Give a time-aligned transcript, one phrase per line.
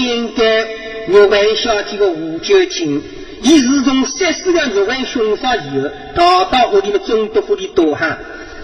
[0.00, 0.66] 应该
[1.08, 3.02] 玉文小姐的胡九金。
[3.42, 8.18] 伊是从三四个玉文凶杀以后，逃到屋里的总督府里躲哈，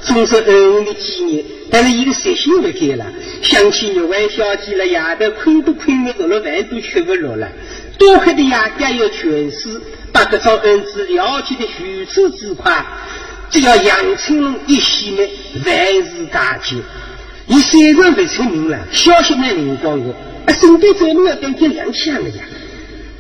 [0.05, 1.45] 终受恩人的纪念。
[1.71, 3.07] 但是伊个习性不改了，
[3.43, 7.49] 想起玉文小姐了，夜头困都困不着了，饭都吃不落了。
[7.99, 12.85] 多亏的爷家有权势，把这桩恩子了解的如此之快，
[13.51, 15.31] 只要杨春龙一熄灭，
[15.65, 16.83] 万事大吉。
[17.49, 20.15] 伊虽然不出名了，消息蛮灵光的，
[20.47, 22.45] 啊，身边怎么要点点亮相了呀？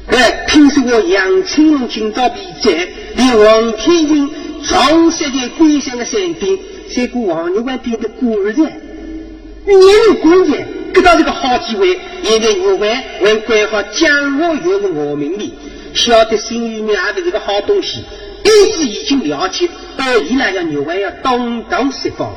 [0.07, 4.31] 哎，听说我杨春龙今朝比赛，连王天云
[4.63, 6.59] 撞死在龟山的山顶，
[6.95, 15.55] 再过王玉环变得孤儿的，年龄关键，得到这个好机会，现在玉环还管好江河月的我名里，
[15.95, 18.05] 晓得心里面也是这个好东西，
[18.45, 22.35] 一直已经了解，而伊那要玉环要当当释放。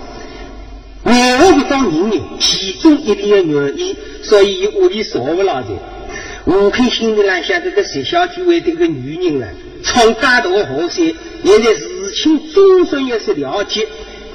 [1.06, 5.70] 女儿不当人人，其中一定要原因，所以伊屋里少不了的。
[6.46, 9.48] 悟空心里来想，这个石小姐为这个女人了，
[9.84, 11.14] 闯大大的祸山，
[11.44, 13.88] 现在事情总算要是了解，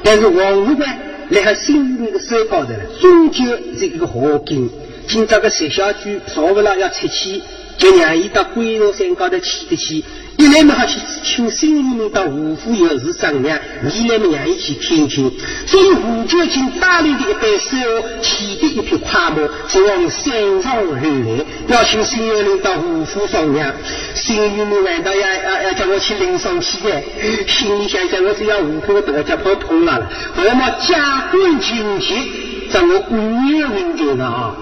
[0.05, 3.45] 但是王玉环来他心里面的手高头了，终究
[3.77, 4.71] 是一个祸根。
[5.09, 7.43] 今朝个石小姐少不了要出去，
[7.79, 10.05] 就让伊到龟罗山高头去的去。
[10.41, 15.31] 一来嘛，好去请新里面到五府有事商量；二来嘛，让伊去听听。
[15.67, 17.77] 所以吴九卿带领的一班手，
[18.23, 19.37] 骑的一匹快马，
[19.69, 23.71] 就往山上而来，要请新月人到五府商量。
[24.15, 27.03] 新月人难道要要要叫我去领上去的？
[27.47, 32.15] 心里想想，我只要悟空的大脚跑痛了，我么加官进爵，
[32.73, 34.57] 让我五月文件了啊！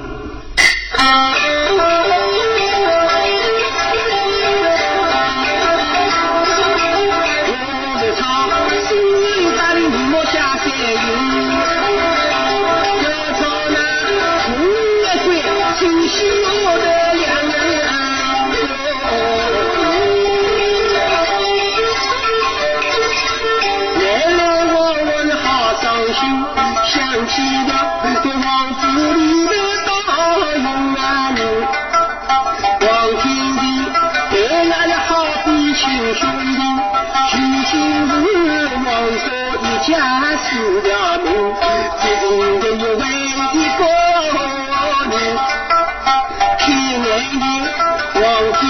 [39.88, 40.46] 家死
[40.82, 40.90] 了
[41.24, 41.26] 命，
[42.02, 43.02] 只因的一位
[43.54, 43.80] 一个
[45.10, 45.16] 人，
[46.58, 47.06] 去年
[47.40, 47.42] 的
[48.12, 48.20] 黄
[48.60, 48.62] 金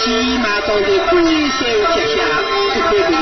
[0.00, 0.08] 两个司机
[0.38, 1.12] 马装在龟
[1.50, 2.16] 山脚下，
[2.72, 3.20] 这块土地，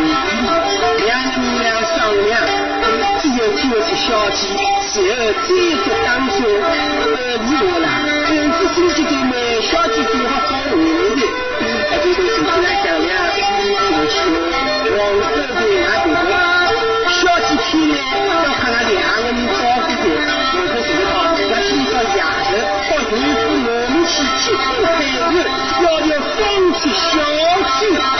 [1.05, 2.31] 两姑娘商量。
[3.21, 4.39] 只有就是小姐，
[4.87, 5.49] 随后再
[5.83, 7.11] 做当选，呃，
[7.47, 8.61] 以后啦，儿子。
[8.75, 10.73] 亲戚对美小姐最好好回
[11.19, 11.21] 的，
[11.61, 14.15] 哎，这个亲戚来讲呀，就是王叔
[15.59, 16.31] 对俺婆婆，
[17.11, 17.99] 小姐偏来
[18.45, 20.07] 要看俺两个人招呼的，
[20.55, 22.49] 有个什么好，要今朝夜头
[22.87, 23.43] 到游子。
[23.67, 24.97] 我们去接风海
[25.29, 25.35] 日，
[25.83, 25.83] 要要放弃小
[27.96, 28.18] 气，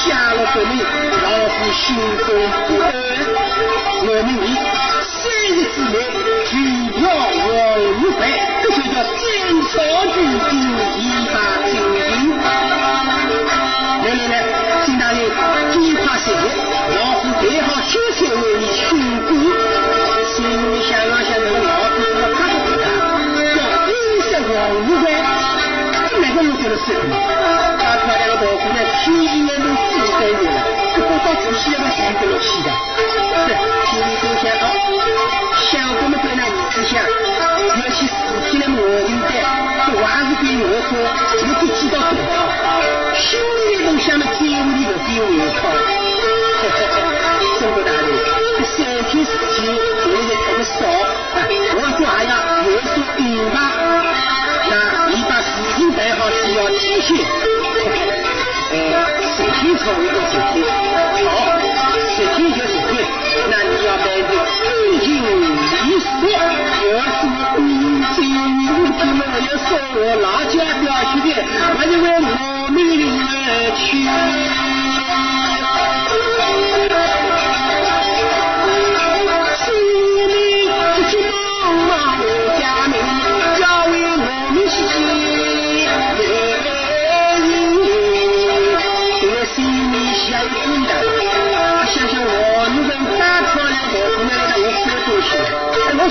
[0.00, 1.84] 下了革命，老夫心
[2.24, 2.28] 中
[2.66, 2.84] 不安。
[4.02, 4.48] 我们以
[5.04, 5.20] 三
[5.52, 5.94] 日之内
[6.48, 6.52] 举
[6.96, 7.52] 票王
[8.00, 8.18] 玉环，
[8.62, 9.20] 这就叫斩
[9.68, 9.72] 草
[10.08, 10.16] 除
[10.48, 10.50] 根，
[10.96, 10.98] 依
[11.28, 11.34] 法
[11.66, 11.70] 进
[12.00, 12.08] 行。
[14.00, 14.34] 来来来，
[14.86, 15.20] 金大人，
[15.70, 16.48] 尽快设宴，
[16.96, 18.80] 老夫备好酒菜为你庆
[19.26, 19.30] 功。
[20.32, 20.34] 心
[20.72, 22.86] 里想啊想，这个老夫怎么他不回答？
[23.54, 23.92] 叫衣
[24.22, 24.50] 食王
[24.80, 25.04] 五环，
[26.08, 26.86] 这哪个有这个事？
[27.78, 29.50] 大漂亮的大姑娘，天一眼
[30.20, 30.60] 都四十三岁了，
[30.94, 32.68] 这不到除夕要洗一个六七的。
[33.40, 33.56] 是，
[33.88, 34.66] 心里都想哦，
[35.56, 35.70] 想
[36.00, 36.92] 怎么对那儿子想？
[37.80, 38.12] 要去死
[38.50, 39.30] 去了我明白，
[39.86, 40.30] 这还是。
[40.40, 42.38] 对我说，我不知道多少。
[43.16, 45.24] 心里都想着嘴里的给我
[45.56, 45.62] 靠。
[47.58, 48.08] 中国大人，
[48.58, 48.76] 这三
[49.08, 50.78] 天时间我也特别少，
[51.76, 52.32] 我说还要
[52.64, 53.20] 有所安
[53.54, 53.56] 排。
[54.68, 54.72] 那
[55.08, 57.08] 你把事情办好，只要提醒。
[58.72, 58.74] 呃，
[59.60, 60.64] 十天错一个十天，
[61.28, 61.30] 好，
[62.08, 62.92] 十天就十天。
[63.50, 64.32] 那你要办的
[64.64, 64.66] 干
[65.02, 65.06] 净
[65.84, 66.08] 利索。
[66.96, 67.28] 要是
[67.60, 67.68] 你
[68.16, 68.18] 这
[68.72, 71.28] 五天没有说我老家表现的，
[71.76, 72.18] 我就为我
[72.70, 73.44] 们而
[73.76, 74.79] 去。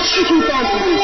[0.00, 0.96] 我虚心帮助你。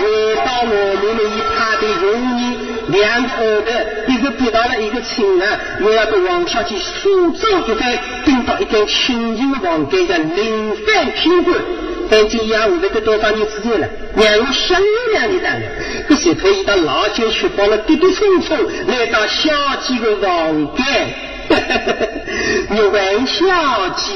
[0.36, 0.66] 到我
[1.02, 2.04] 们一派的容
[2.38, 2.40] 易
[2.88, 3.30] 两口
[3.60, 3.68] 的，
[4.08, 11.56] 一个得到了一个亲人，我要跟王小姐苏州一番，订到一间清静的房间，的临番品官。
[12.10, 14.80] 但这样我们得多少年之间了，让我想
[15.12, 15.50] 两年了。
[16.08, 18.58] 可是头一到老街去，帮了跌跌冲冲
[18.88, 19.50] 来到小
[19.82, 21.14] 姐的房间，
[22.70, 23.44] 我问小
[23.96, 24.12] 姐。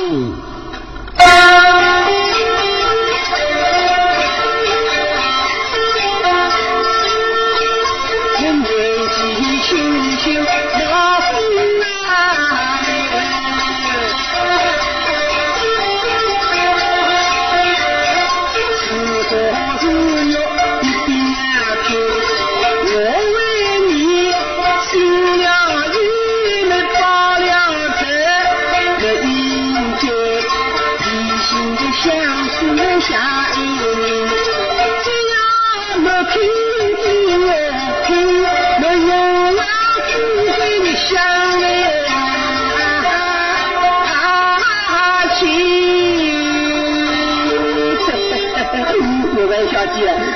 [10.26, 10.65] 心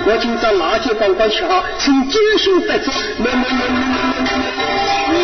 [0.07, 5.15] 我今朝老酒刚刚吃好，请酒醒不足，没没没没没没没，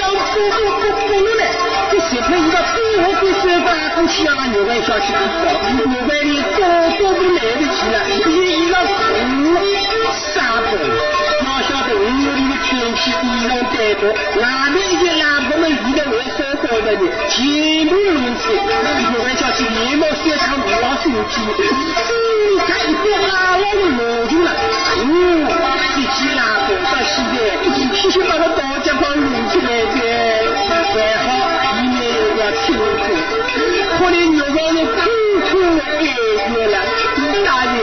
[0.00, 1.42] 让不不不不了嘞！
[1.90, 5.46] 这小朋友把对我对手把过去让我问小姐知道，
[5.86, 6.60] 我问你多
[6.98, 7.94] 多不来得及了，
[8.26, 8.92] 你一个苦
[10.34, 10.74] 傻子，
[11.44, 14.02] 哪晓得五里的天气异常单薄，
[14.42, 14.44] 外
[14.74, 16.41] 面一些老婆们现在我烧好
[17.02, 18.42] 的呢，全部如此。
[19.14, 24.48] 我问小姐连忙三场不老生气，嗯，他一个拉拉的毛巾了，
[25.02, 25.06] 嗯，
[25.94, 27.64] 这些老婆到现在必
[28.10, 29.96] 须把那刀架帮撸起来的，
[30.94, 31.30] 还好
[31.80, 32.80] 里面有个清楚，
[33.98, 35.00] 可怜牛王的苦
[35.50, 36.06] 苦哀怨
[36.52, 36.74] 了，
[37.44, 37.76] 大人，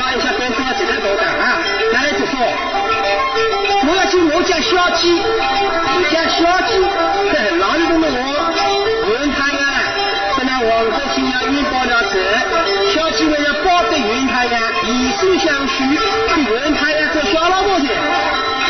[0.00, 1.60] 发一下高高的这个高啊，
[1.92, 2.32] 拿来做好。
[3.86, 5.20] 我要进我家小区，
[6.08, 6.80] 家小鸡，
[7.60, 8.16] 哪里都没我，
[9.04, 9.60] 云台啊，
[10.38, 11.92] 本王国了，
[12.94, 13.52] 小为了
[13.98, 17.84] 云太呀，以身相许，给云呀做小老婆的。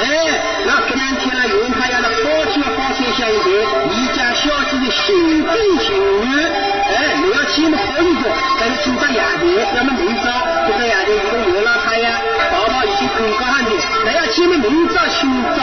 [0.03, 0.35] 哎，
[0.67, 3.39] 那这两天呢，云太呀，那高级的方向下一，
[3.95, 6.70] 一家小鸡的心兵情。
[7.01, 8.31] 哎，你要亲好一点，
[8.61, 10.25] 咱亲到眼睛，要么明朝
[10.69, 12.21] 就在眼睛一个月了，他呀，
[12.53, 13.71] 宝宝已经很高的，
[14.05, 15.19] 咱要么明朝寻
[15.57, 15.59] 枣，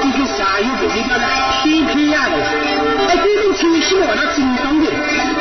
[0.00, 1.26] 这个啥又不是叫的
[1.64, 2.36] 天天呀的，
[3.08, 4.86] 哎，这种天气我的正宗的，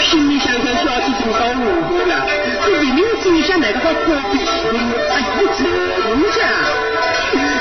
[0.01, 1.61] 心里想想小弟到高五
[1.93, 2.25] 个呀，
[2.65, 4.81] 这里面真像哪个好过不去的，
[5.13, 6.41] 哎，不值人家，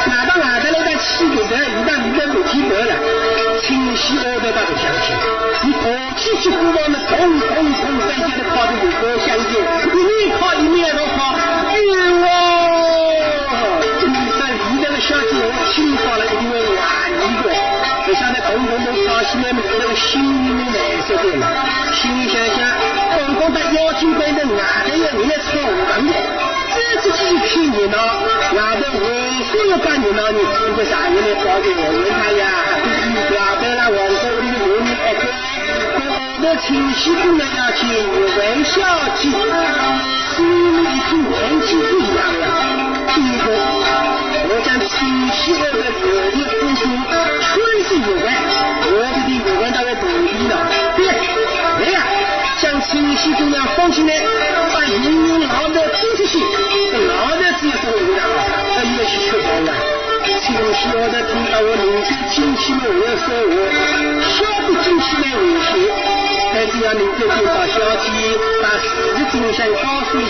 [0.09, 3.29] 哪到外头来个七九折，一旦你在不记得了。
[3.71, 5.15] 湘西峨刀把的小起，
[5.62, 5.85] 你过
[6.17, 9.50] 去去湖南的，从东从南边的跑进火乡去，
[9.95, 10.11] 一面
[10.41, 11.19] 跑一面又跑，
[11.69, 11.99] 哎呀，
[14.00, 15.33] 这路上遇到个小姐，
[15.73, 16.83] 起码了一万
[17.23, 17.47] 一个，
[18.09, 20.75] 没想在东东都跑起来，没得了，心里面难
[21.07, 21.39] 受的很，
[21.95, 22.59] 心里想想，
[23.17, 25.49] 东东在邀请堆里哪个要你来闯
[25.87, 26.50] 关？
[27.12, 27.97] 今天热闹，
[28.55, 29.02] 外头黄
[29.45, 31.67] 色么干热闹呢，现在啥人来搞的？
[31.76, 32.43] 我问他呀，
[33.31, 35.23] 外头那黄色的美女爱看，
[35.97, 37.81] 我到头清晰姑娘要去
[38.38, 38.75] 玩笑
[39.19, 39.23] 去，
[40.37, 40.38] 心
[40.85, 41.31] 里看天
[41.62, 42.43] 气不一样了。
[43.14, 43.47] 第一个，
[44.49, 44.88] 我讲清
[45.33, 46.83] 晰后个热烈呼吸，
[47.43, 47.50] 春
[47.88, 48.26] 是有关，
[48.87, 50.52] 我这里有关到了肚皮了，
[50.97, 51.99] 对，来呀、
[52.73, 54.15] 把亲戚姑娘放进来，
[54.73, 56.39] 把人民老子支出去，
[56.93, 58.33] 这老子只有这个力量啊，
[58.77, 59.73] 还去吃饭呢。
[60.41, 63.53] 亲戚后头听到我明天进去嘛，还要说话，
[64.23, 65.69] 晓得进去来危险，
[66.53, 68.07] 还是要能够就把消息
[68.62, 68.87] 把事
[69.17, 70.23] 情真相告诉伊，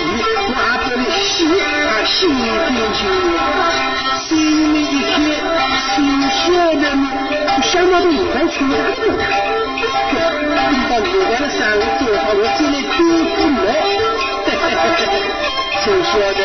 [0.54, 3.02] 还过来细，啊心里边就，
[4.16, 5.44] 亲戚们一天，
[5.94, 5.94] 亲
[6.30, 7.04] 戚姑娘呢
[7.62, 10.39] 想到的有感情，他不看。
[10.88, 12.92] 把自己的生活做好我进能变
[13.34, 13.60] 富呢
[14.44, 15.16] 哈哈哈哈哈
[15.80, 16.40] 谁晓得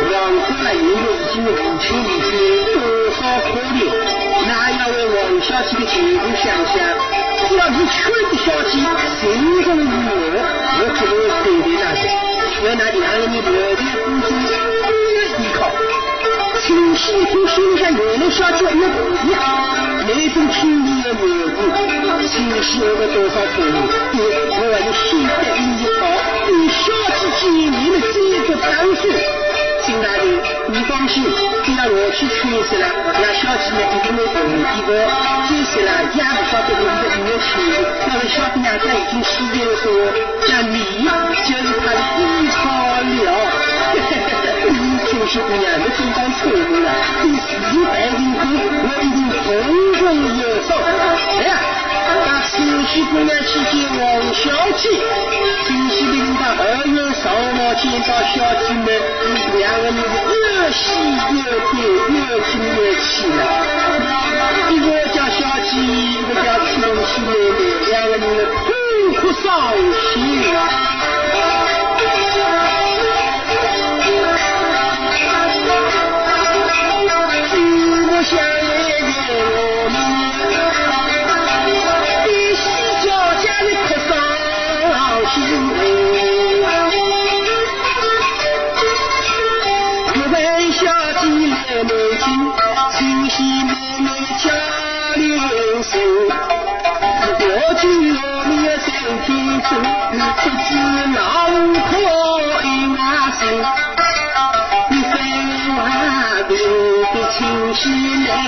[0.00, 2.34] 黄河呢又涌进了五千里的
[2.72, 2.76] 多
[3.12, 3.78] 少可流
[4.46, 6.76] 那要为王小姐的前途想想
[7.36, 9.90] 只要是全国各地的人民群的
[10.78, 12.02] 我只不会背离那些
[12.64, 14.77] 让那两个人团结互助
[16.68, 19.32] 请西湖先生有了小教育不一，
[20.06, 21.56] 每种亲密的模糊，
[22.28, 23.56] 请写了多少字，
[24.12, 25.88] 对我还有新的意义。
[26.52, 29.00] 你小姐姐，你们这个谈数，
[29.86, 30.28] 金大人，
[30.68, 31.24] 你放心，
[31.64, 32.84] 只要我去劝一了，
[33.16, 34.92] 那小姐姐一定会同一的。
[35.48, 37.48] 接下了也不晓得你的什么心，
[38.08, 38.78] 那位小姑娘已
[39.10, 39.88] 经失恋了，说，
[40.46, 40.76] 像你
[41.48, 42.60] 就是她的依靠
[43.24, 43.47] 了。
[45.28, 46.56] 小姑娘，我今天出门，
[47.20, 47.52] 第四
[47.84, 48.48] 代员工
[48.80, 49.44] 我已经重
[49.92, 50.00] 重
[50.40, 50.72] 有手。
[51.36, 51.52] 哎呀，
[52.24, 52.56] 打亲
[52.86, 54.00] 戚姑娘去见王
[54.32, 54.88] 小姐，
[55.68, 58.88] 亲的领导二月上马见到小姐妹，
[59.52, 60.96] 两个人是又喜
[61.36, 61.76] 又悲
[62.16, 63.52] 又惊又气呀！
[64.70, 66.72] 一个叫小姐，一个叫春
[67.04, 68.72] 戚妹妹，两个人痛
[69.20, 69.46] 苦伤
[70.14, 70.16] 心。
[78.18, 79.77] 我想你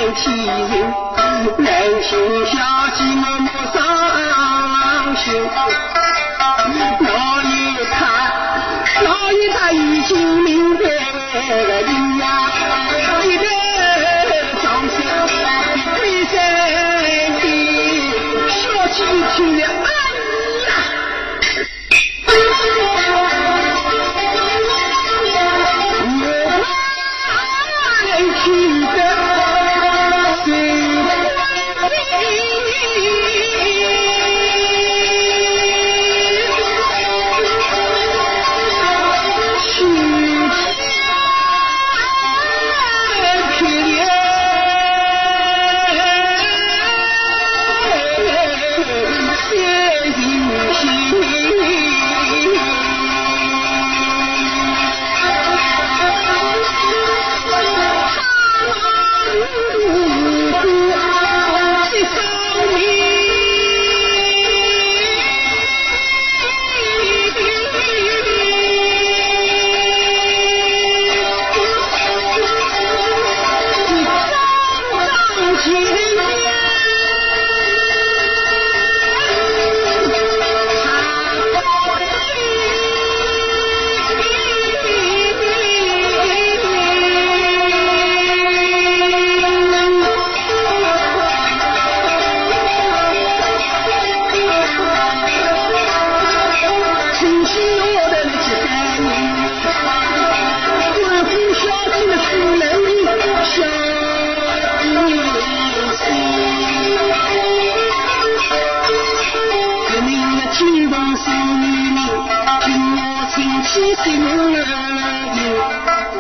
[0.00, 0.48] 有天人，
[2.02, 2.10] 情
[2.46, 2.56] 小
[2.96, 3.78] 姐我莫上
[5.16, 5.89] 心。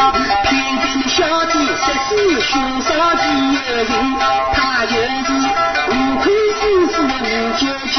[0.00, 3.86] 偏偏你小弟设置凶杀几有人，
[4.54, 5.28] 他就是
[5.90, 6.24] 无愧
[6.58, 7.06] 之子吴
[7.58, 7.96] 九九，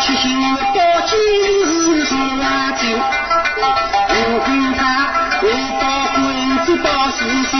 [0.00, 0.24] 七星
[0.72, 0.76] 宝
[1.06, 1.12] 剑
[2.06, 2.42] 是何
[2.80, 2.82] 九？
[4.08, 4.80] 无恨他
[5.42, 5.44] 为
[5.80, 5.82] 报
[6.14, 6.18] 君
[6.64, 7.52] 子报私心，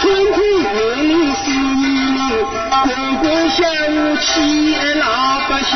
[0.00, 0.02] 天
[0.34, 0.36] 天
[0.74, 2.20] 为你心命，
[2.68, 2.84] 官
[3.16, 5.72] 官相护欺老百姓。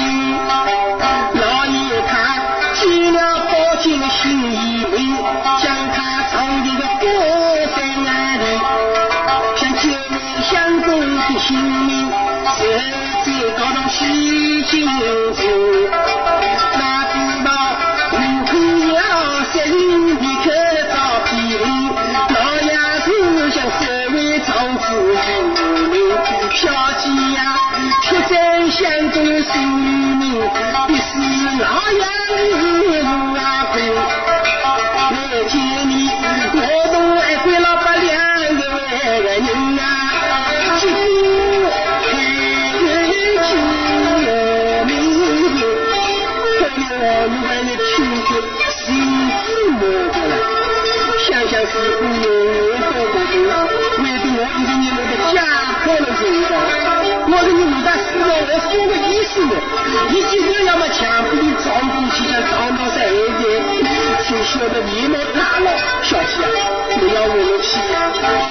[64.56, 65.68] 就晓得面貌大了，
[66.02, 66.64] 小姐啊，
[66.98, 67.76] 不要我们去，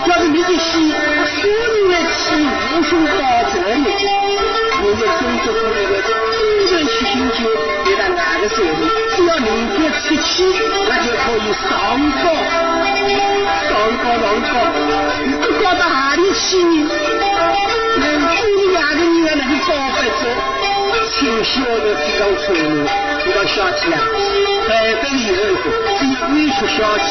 [0.07, 0.93] 要是你的心，
[1.25, 3.09] 所有的气无胸包
[3.49, 6.07] 责任，我们中国做那个真
[6.69, 7.49] 正去寻求，
[7.83, 10.45] 给他哪个手里，只要能够出去，
[10.87, 11.73] 那就可以上
[12.21, 12.23] 高，
[13.65, 14.84] 上高上高，
[21.45, 22.57] 请晓得这种错误，
[23.23, 24.01] 你讲小姐啊，
[24.67, 25.65] 办法有很多，
[25.99, 27.07] 只要委屈小姐，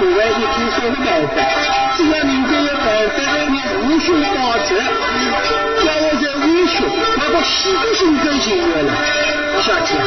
[0.00, 1.34] 另外一听说的办法，
[1.96, 2.84] 只要明天有办
[3.16, 3.18] 法，
[3.48, 3.56] 你
[3.88, 4.36] 无胸包
[4.68, 4.70] 责，
[5.80, 6.84] 叫我在委屈，
[7.16, 8.92] 那个喜不心都行了，
[9.64, 10.04] 小姐啊。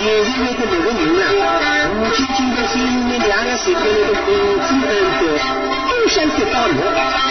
[0.00, 1.20] 现在那个那个人。
[1.36, 4.32] 啊，吴晶晶的心里面两个手头那个明
[4.64, 4.90] 知恩
[5.20, 5.22] 德，
[5.90, 6.80] 都想得到我，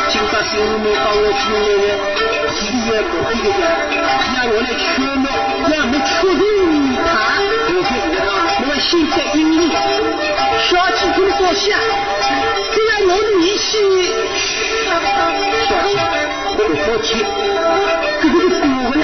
[0.08, 2.14] 今把心里面帮我进来，
[2.56, 3.98] 体也不对的讲，
[4.34, 5.28] 让我来劝我，
[5.70, 6.42] 让我确认
[7.04, 7.08] 他，
[7.68, 7.90] 我说
[8.68, 9.62] 我心在阴里，
[10.68, 11.64] 小姐跟说下，
[12.72, 13.70] 只要我们一起，
[15.68, 15.94] 小姐，
[16.48, 17.08] 我不好听，
[18.22, 19.04] 这个是过不了，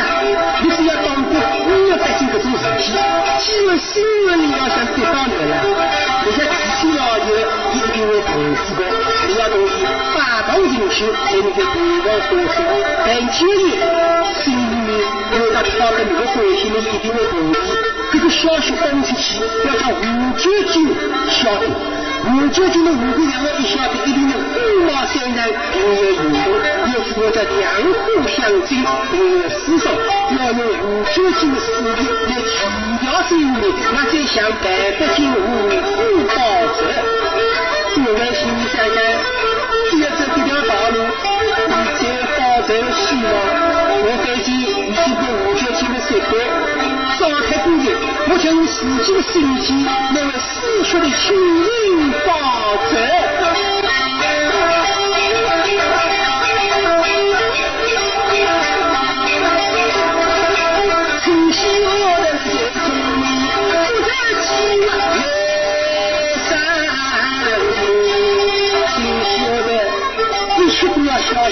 [0.61, 1.31] 你只要当过，
[1.67, 2.95] 你要担心这种事体。
[3.39, 5.53] 既然新人你要想得到你了，
[6.23, 7.25] 人家提亲要求
[7.73, 8.81] 一定会同意的，
[9.27, 9.59] 你要同
[10.41, 12.55] 发动进去，才能够对外说说。
[13.05, 13.77] 但建议
[14.43, 14.89] 新人
[15.37, 17.53] 有他讨跟你的关系，你一定会同意。
[18.11, 20.01] 这个消息放出去，要叫吴
[20.37, 20.73] 九九
[21.29, 21.63] 晓得。
[22.23, 25.39] 吴九九的吴会让我一晓得，一定能五马三人，
[25.71, 26.35] 并有行动，
[26.91, 27.61] 要是我叫两
[28.03, 28.69] 虎相争，
[29.11, 29.85] 并有厮守，
[30.37, 31.87] 要用吴九九的实力
[32.27, 32.49] 来提
[33.01, 34.65] 调生命，那再向百
[34.99, 36.35] 北京五虎报
[36.75, 36.79] 仇。
[37.93, 38.75] 我们心里想
[42.73, 43.33] 我希望，
[44.01, 46.33] 我相信已经被吴九九的手段。
[47.19, 47.85] 烧开锅的，
[48.29, 49.67] 我将用自己的身体
[50.15, 50.49] 来为死
[50.85, 51.67] 去的亲人
[52.25, 52.29] 报
[52.89, 52.91] 仇。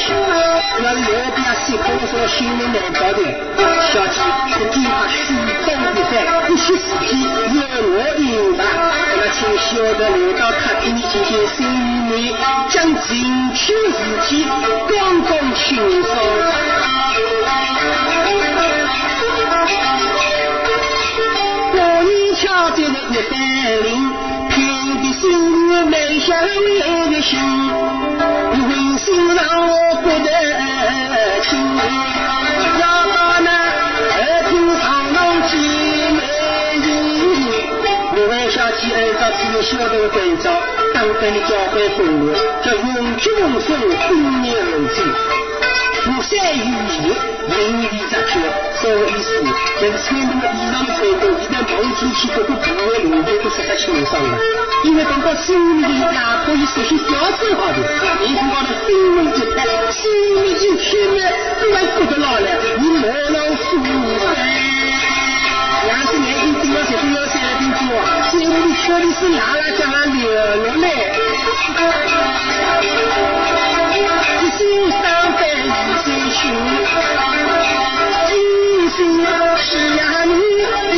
[0.02, 0.49] 从
[0.80, 3.20] 小的就聪明，不得起来山从小的一切都要小心，要是心里难搞的，
[3.92, 5.18] 小姐，我给他虚
[5.66, 6.12] 张一番，
[6.50, 7.12] 一些事体
[7.54, 8.24] 要我应
[8.56, 8.62] 办。
[9.18, 11.58] 那请晓得留到客厅进行审
[12.12, 12.14] 理，
[12.70, 13.10] 将进
[13.54, 13.60] 去
[13.92, 14.30] 事体
[14.88, 15.68] 刚刚清
[16.02, 16.08] 爽。
[21.74, 23.34] 我一瞧这个一单
[23.84, 23.88] 领，
[25.20, 26.80] 心里没想你
[27.14, 27.38] 的心，
[28.54, 30.26] 你浑身让我不得
[31.42, 31.48] 轻。
[32.80, 33.48] 要到那
[34.16, 34.18] 二
[34.50, 35.18] 厅上弄
[35.50, 35.52] 几
[36.16, 36.18] 美
[36.80, 36.88] 人，
[38.16, 40.50] 我问小姐按照自己晓得的规则，
[40.94, 43.68] 当官的交关风流，叫永居永生，
[44.08, 44.96] 丰年如子。
[46.06, 47.12] 不善于言，
[48.80, 49.28] 淋漓杂缺，啥个意思？
[49.80, 54.40] 就是穿那个衣裳的穿着，一旦碰进去，这个部位 lum 边都是不清爽的。
[54.86, 55.48] 因为等到心
[55.82, 57.08] 里的压迫，伊首先表
[57.40, 57.78] 征好的，
[58.24, 59.58] 面孔高头冰冷一拍，
[59.92, 60.02] 心
[60.36, 60.88] 里一天
[61.18, 61.20] 呢，
[61.60, 62.48] 突然觉得老了，
[62.80, 63.60] 你莫老虎
[64.20, 64.24] 噻。
[65.86, 67.82] 两只眼睛盯要谁都要三斤多，
[68.32, 70.18] 在屋里吃的是拉拉酱啊流
[70.64, 70.86] 落来。
[74.42, 74.60] 一心
[74.92, 74.98] 上
[75.34, 75.68] 班一
[76.04, 76.38] 心休，
[79.00, 79.24] 一心
[79.58, 80.89] 是呀你，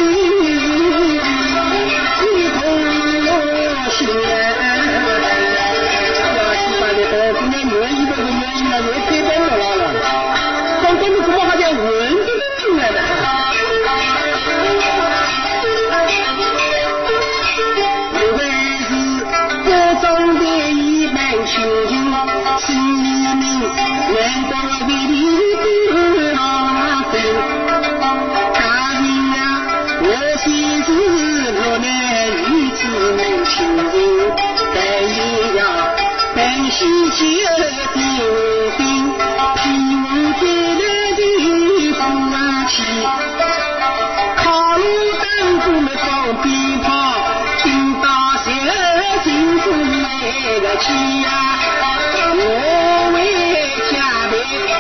[36.82, 37.20] 来鹊
[37.58, 37.60] 登
[38.78, 38.80] 门，
[39.56, 39.60] 盼
[40.04, 40.06] 望
[40.40, 40.42] 爹
[40.76, 40.82] 爹
[41.16, 41.20] 的
[41.94, 42.00] 福
[42.34, 42.36] 啊
[42.68, 42.74] 亲。
[44.38, 44.42] 靠
[44.78, 44.82] 路
[45.22, 45.24] 当
[45.60, 46.06] 铺那放
[46.42, 46.46] 鞭
[46.82, 46.90] 炮，
[47.62, 47.66] 听
[48.02, 48.06] 到
[48.44, 48.70] 喜来
[49.24, 49.30] 心
[49.62, 49.66] 中
[50.02, 50.06] 来
[50.60, 50.86] 个甜
[51.22, 51.26] 呀。
[52.34, 52.42] 我
[53.14, 53.16] 为
[53.92, 53.94] 家
[54.32, 54.34] 门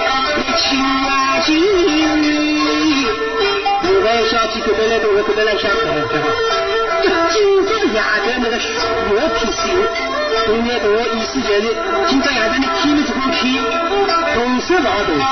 [0.07, 0.59] 来庆
[1.43, 1.49] 亲，
[4.03, 6.60] 来宾各来。
[11.41, 11.75] 就是
[12.07, 13.61] 今朝夜到你天里这块天，
[14.33, 15.23] 同时老东西，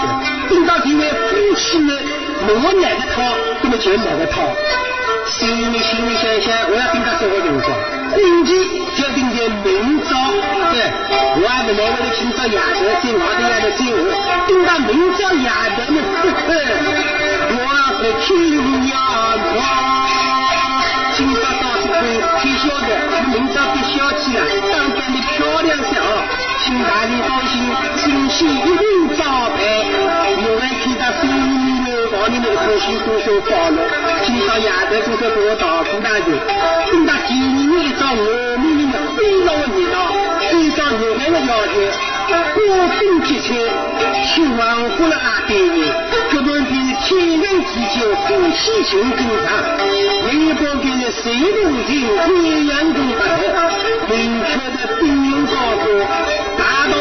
[0.49, 1.15] 等到几位夫
[1.55, 1.97] 妻们
[2.47, 3.21] 我哪个套，
[3.61, 4.53] 那么就哪个套。
[5.27, 7.71] 心里心里想想，我要跟他什么情况？
[8.11, 8.51] 婚期
[8.95, 10.09] 就要定在明朝，
[10.71, 10.75] 对，
[11.39, 12.61] 我还没来我今朝夜头
[12.99, 13.97] 在外头夜头在我，
[14.47, 15.97] 等到明朝夜头呢，
[17.55, 17.57] 我
[17.99, 18.27] 是天
[18.89, 18.91] 要
[19.53, 19.59] 光，今
[21.99, 22.07] 朝到处看
[22.39, 22.89] 天晓得，
[23.27, 24.39] 明朝变小气了，
[24.71, 26.23] 当官的漂亮些哦，
[26.63, 27.51] 请大人放心，
[27.97, 28.83] 新鲜一定
[29.17, 29.59] 招牌，
[30.39, 31.23] 我们看到新
[31.67, 33.77] 年往年的贺喜多少包了，
[34.23, 36.27] 今朝夜头多少给我大姑大人，
[36.89, 38.23] 等到第二年一早我
[38.57, 39.95] 们的非常热闹，
[40.39, 41.75] 按照原来的要求，
[42.55, 42.59] 过
[42.95, 43.49] 冬节菜，
[44.23, 44.63] 请王
[44.95, 45.91] 府了阿爹爷，
[47.09, 49.49] 天人之酒夫妻酒更长，
[50.29, 52.21] 另一包给了水龙井鸳
[52.69, 53.49] 鸯公八头，
[54.13, 54.13] 明
[54.45, 56.05] 确的兵用高歌，
[56.55, 56.93] 达到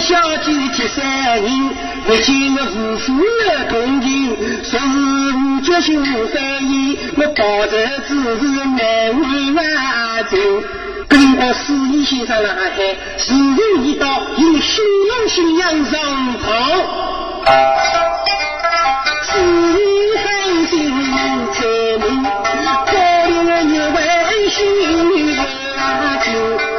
[0.00, 1.46] 三人
[2.06, 3.12] 不见我无数
[3.46, 4.08] 的同情，
[4.62, 4.86] 说是
[5.34, 6.34] 无决心无反
[6.70, 7.72] 应，我报仇
[8.06, 8.78] 只是难
[9.20, 9.58] 为万
[10.30, 10.34] 众。
[11.08, 12.76] 跟我司仪先生来喊，
[13.18, 14.06] 时人一到，
[14.36, 15.92] 以新郎新娘上
[16.44, 16.46] 床，
[19.22, 19.28] 司
[19.78, 19.82] 仪
[20.22, 20.24] 喊
[20.66, 20.74] 心
[21.52, 21.58] 才
[21.98, 22.92] 明，高
[23.44, 23.96] 粱一碗
[24.50, 24.56] 新
[25.36, 26.75] 郎。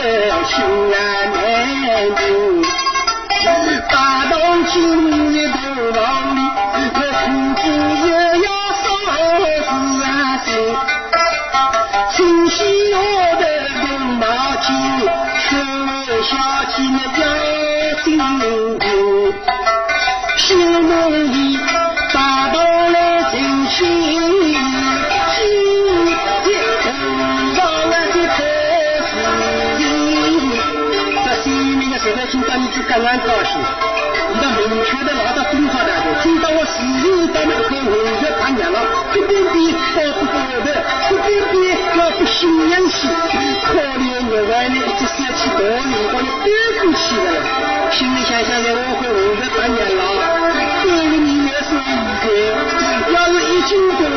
[0.00, 0.56] 心
[0.94, 0.96] 啊
[1.34, 1.36] 难
[2.16, 2.24] 平，
[3.90, 3.92] 大
[4.30, 4.32] 当
[4.64, 4.72] 今
[5.32, 5.54] 日头
[5.92, 6.00] 房
[6.36, 6.38] 里，
[6.94, 7.24] 这苦
[7.60, 7.62] 子
[48.50, 52.26] 现在我会红月他娘了，这个你也是一个，
[53.14, 54.09] 要是一斤公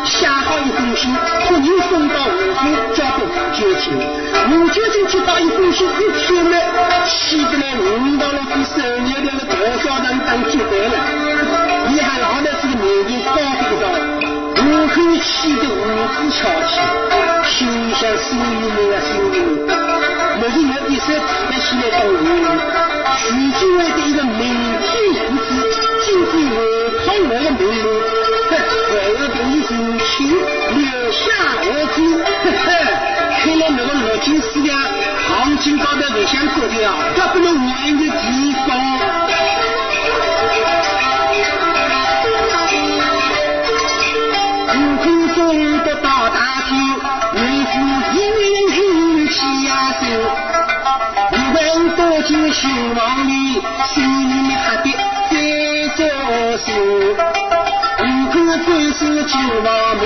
[0.05, 1.03] 写好一封信，
[1.47, 2.63] 托人送到吴府，
[2.93, 3.83] 交给吴九卿。
[4.45, 6.55] 吴九卿接到一封信，一看呢，
[7.07, 10.95] 气得呢，五到了第十年了，多少人当接待了。
[11.87, 13.83] 你看老的这个面前高多少，
[14.61, 15.81] 吴口气得五
[16.13, 16.37] 指翘
[16.69, 16.73] 起，
[17.49, 17.57] 心
[17.95, 19.67] 想：心里面啊，心里面，
[20.37, 22.47] 我是有一手提得起来当女人，
[23.17, 23.23] 徐
[23.57, 24.17] 经纬的一个
[26.15, 26.59] 明天无子，今天我
[27.03, 27.83] 靠我的命令，
[28.49, 28.51] 哼，
[28.93, 30.07] 为了给你人情
[30.77, 31.19] 留下
[31.59, 32.67] 我子，呵呵，
[33.43, 34.71] 看来那个罗金思呀，
[35.27, 38.69] 行情高头不想做的啊，这不能玩的地方。
[45.35, 45.37] 中
[45.83, 46.71] 得到大酒，
[47.33, 47.73] 为父
[48.13, 48.15] 一
[48.71, 50.03] 人起呀手，
[51.31, 51.57] 一问
[51.97, 53.61] 多金兴旺里，
[53.93, 54.44] 心
[59.63, 60.05] 亡命，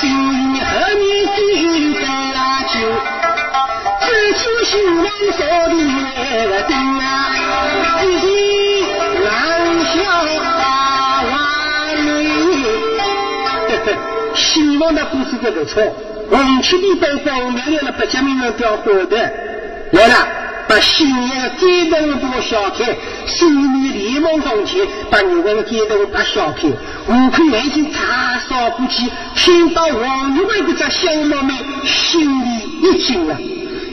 [0.00, 0.02] 心
[0.54, 1.38] 里何年记
[1.94, 2.00] 得
[2.34, 2.38] 呀
[2.68, 2.74] 酒？
[4.00, 7.02] 只求兴旺少的月灯啊，
[8.02, 8.24] 一起
[9.24, 9.28] 难
[9.84, 9.96] 消。
[14.34, 15.82] 希望的故事这个错，
[16.30, 19.16] 红旗的灯光亮亮的，百家名人吊火的
[19.90, 20.28] 来了，
[20.68, 26.68] 把新娘街灯都小开，新娘连忙上前把女人街灯把小开，
[27.06, 32.46] 我看眼睛擦扫过去，听到王玉文的这小妹妹，心里
[32.82, 33.36] 一惊啊，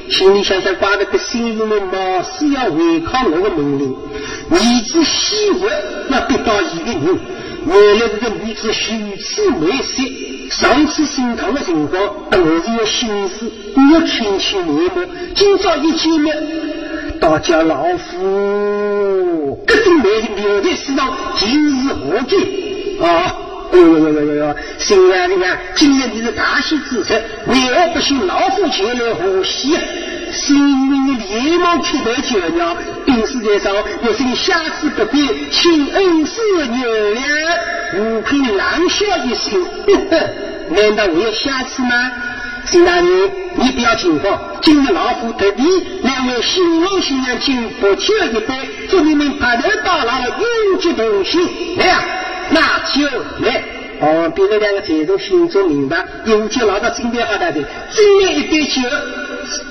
[0.10, 3.96] 心里想想，挂着个新人们貌似要违抗我的命令，
[4.50, 5.62] 儿子希望
[6.10, 7.20] 要得到一个人，
[7.68, 10.04] 原来这个女子虚此美色。
[10.52, 13.52] 上次心疼的情况，都是有心思，
[13.92, 15.02] 有亲戚面目。
[15.36, 16.38] 今朝一见面，
[17.20, 22.38] 大家老夫，各种美人留在世上，今日何解？
[23.04, 23.36] 啊！
[23.76, 24.56] 哟哟哟哟哟哟！
[24.80, 29.78] 新娘你看，今日你是大喜之日，为何不请老夫前来贺喜？
[30.32, 37.26] 新娘连忙磕头求饶，禀世界上有请下次不必，请恩师原谅。
[37.98, 40.30] 悟空冷笑一声，呵呵，
[40.70, 42.12] 难道我要下次吗？
[42.66, 43.06] 新大人，
[43.56, 45.64] 你不要惊慌，今日老夫特地
[46.02, 51.48] 两位新郎新娘敬不酒一杯，祝你们白头到老，永结同心。
[51.78, 52.04] 来呀，
[52.56, 53.06] 拿酒
[53.42, 53.64] 来！
[54.00, 58.82] 哦，别人两个财主心中明白，永结老早准备好的，的，斟来一杯酒。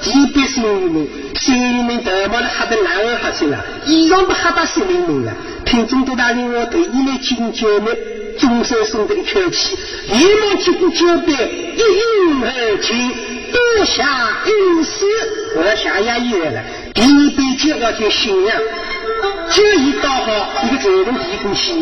[0.01, 5.33] 几百姓人们，姓人们头毛都吓得蓝耳哈去了，衣裳都吓到湿淋淋了。
[5.65, 7.91] 听中都大人我对你来敬酒呢，
[8.39, 9.77] 钟声松的一口气，
[10.09, 11.33] 连忙接过酒杯，
[11.77, 13.11] 一饮而尽，
[13.53, 15.05] 多谢恩师。
[15.57, 16.63] 我下衙役了，
[16.95, 18.57] 第一杯酒要敬新娘，
[19.51, 20.27] 酒已倒好，
[20.65, 21.73] 一个财主递过去，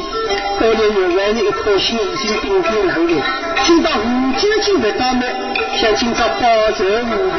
[0.58, 3.16] 后来我外面一颗心已经冰天冷月。
[3.64, 5.22] 今朝五酒敬不到呢，
[5.80, 7.38] 想今朝保着无妨。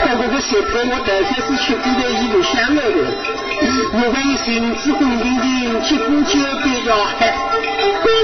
[0.00, 2.98] 看这个石头，我大概是吃过的一路香了的。
[3.94, 7.51] 我万一身子昏淋淋，结果就被要害。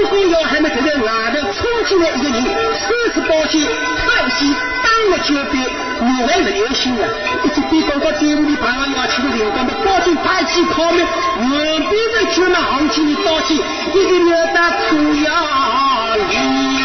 [0.09, 4.51] 刚刚要害呢，就在外头冲进来一个人，手持宝剑，太极
[4.83, 5.59] 当了酒杯，
[6.01, 7.05] 我还不留心啊！
[7.43, 11.05] 一直对刚刚队伍里爬上要去的人，光把宝剑太极靠门，
[11.51, 16.78] 两边的就那行情里刀剑，一个秒打出呀里。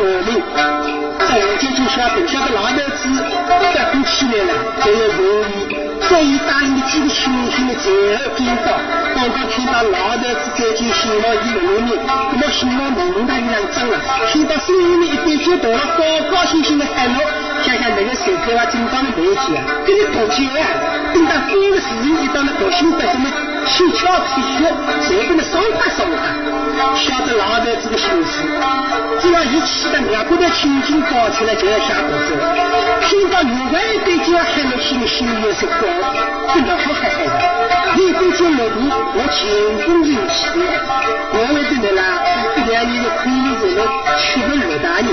[0.00, 3.00] 追到我们，这我就就晓得，晓得老头子
[3.60, 5.20] 带兵起来了，就要容
[5.52, 5.68] 易。
[6.08, 8.72] 所以带领的几个兄弟们前后跟到，
[9.14, 11.84] 刚刚听到老头子在进新郎一个人，
[12.32, 14.00] 那么新郎门大一两张了，
[14.32, 17.20] 听到声音里一边就到了，高高兴兴的喊路，
[17.62, 20.64] 想想那个手头啊，紧张的没起啊，跟你赌钱啊，
[21.12, 23.28] 等到这个事情一到了，高兴得什么？
[23.66, 24.64] 气窍气血，
[25.02, 26.20] 才跟他松快松快，
[26.94, 28.42] 晓得老头子的心思。
[29.20, 32.34] 只要一气的两个的轻轻搞起来，就要下毒手。
[33.08, 35.86] 听到另外一对就要喊了心心里有些高，
[36.54, 37.28] 真的好害害的。
[37.96, 38.76] 你对这老弟，
[39.14, 39.38] 我前
[39.86, 40.36] 功尽弃。
[41.32, 42.02] 我为什么啦？
[42.56, 43.78] 这两年的亏你做了
[44.16, 45.08] 娶个二大人，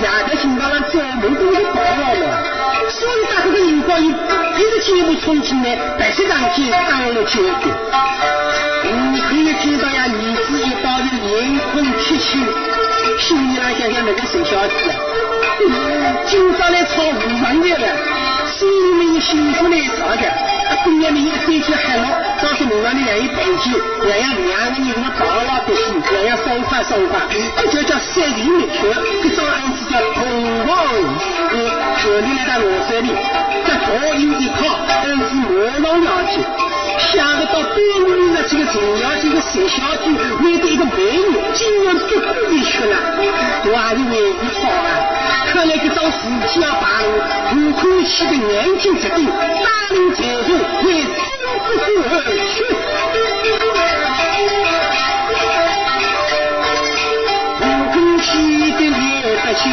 [0.00, 2.22] 两个新郎做梦都是搞好了。
[2.90, 6.80] 所以打这个荧光一一个节目冲进来，白色上去当
[7.14, 7.89] 了焦点。
[9.12, 12.46] 你可以听到呀，女子一抱着脸孔铁青，
[13.18, 14.94] 心里来想想那个沈小子啊，
[16.26, 17.10] 今朝来唱五
[17.42, 17.86] 门的了，
[18.46, 20.22] 心里面幸福来吵架，
[20.84, 22.06] 工业里有飞机海落，
[22.40, 23.70] 到时路上的两一排起，
[24.04, 27.20] 两样两个人什么抱牢不起，两样爽快爽快，
[27.56, 31.66] 这就叫三人灭绝，这种案子叫同房异室。
[32.02, 33.10] 昨天来到罗山里，
[33.66, 33.82] 这大
[34.14, 36.69] 有一套，案子马上要紧。
[37.12, 37.82] 想得到半夜
[38.32, 40.08] 那几个重要几个小小姐
[40.40, 42.96] 面对一个美女，竟然不顾一切了，
[43.64, 44.88] 我还是为你好啊！
[45.52, 47.12] 看来这张事体要败露，
[47.56, 49.32] 吴坤熙的眼睛决定，大
[49.90, 50.52] 领财富
[50.88, 51.10] 也真
[51.66, 52.12] 不顾而
[52.46, 52.62] 去。
[57.60, 58.28] 吴坤熙
[58.70, 58.94] 的脸
[59.36, 59.66] 不心，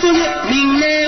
[0.00, 1.03] 许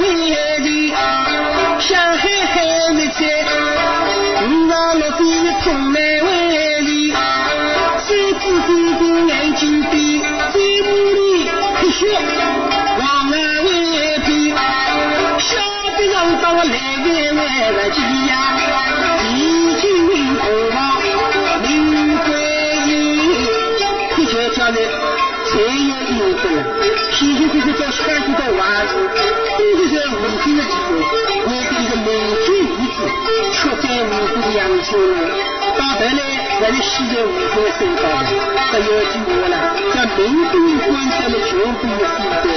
[34.90, 35.74] 辜的养生了。
[35.76, 36.20] 到头来。
[36.56, 38.30] 还是现在无辜受到的，
[38.72, 39.54] 这要句话了，
[39.92, 40.20] 叫民
[40.50, 42.48] 兵官官的全部有负担，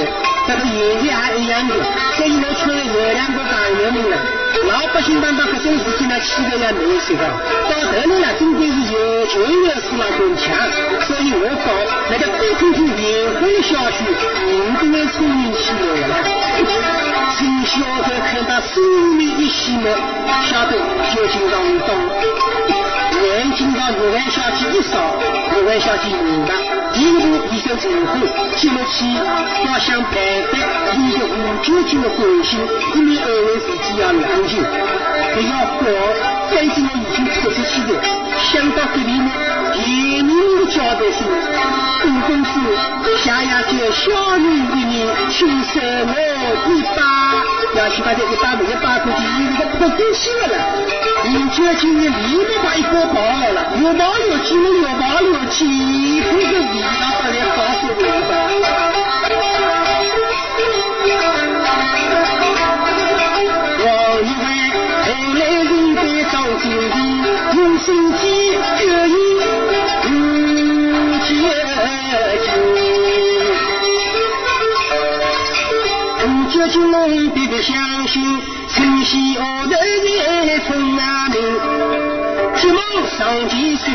[0.50, 1.74] 这个现在还一样的，
[2.16, 4.18] 所以我出来有两个大人民了，
[4.66, 7.22] 老百姓碰到这种事情呢，气得要难受的。
[7.70, 10.58] 到头来呢，中间是有权有势了更强，
[11.06, 11.70] 所以我讲
[12.10, 14.02] 那个多听听言话的消息，
[14.50, 16.18] 人都会聪明起来了。
[17.38, 18.82] 从小在看到生
[19.14, 19.86] 命一息呢，
[20.50, 20.76] 晓得
[21.14, 21.88] 究竟当中。
[23.22, 24.98] 眼睛到五万小姐一扫，
[25.54, 26.54] 五万小姐明白，
[26.92, 27.20] 第一步
[27.50, 28.12] 医生之后，
[28.56, 29.06] 接下去
[29.66, 30.12] 要想办
[30.50, 30.58] 法
[30.94, 31.24] 引起吴
[31.62, 32.58] 九军的关心，
[32.94, 34.62] 一面安慰自己要冷静，
[35.34, 35.78] 不要慌，
[36.50, 38.02] 反正我已经出出去了。
[38.42, 39.30] 想到这里呢，
[39.86, 41.18] 严明的交代说，
[42.04, 42.50] 吴公子
[43.24, 46.14] 下呀就小女一人，请受我
[46.68, 46.98] 一把，
[47.76, 50.54] 要去把这一把没把过去，一个破东西了。
[51.26, 52.14] 吴九军立马
[52.64, 55.58] 把一锅跑了，又跑又急，又跑又急，
[56.22, 56.84] 这个味道
[57.22, 58.02] 把人搞死了。
[63.84, 63.86] 王
[64.22, 64.44] 一伟
[65.04, 65.08] 后
[65.38, 65.98] 来人在
[66.30, 66.92] 张经理，
[67.56, 68.24] 用心机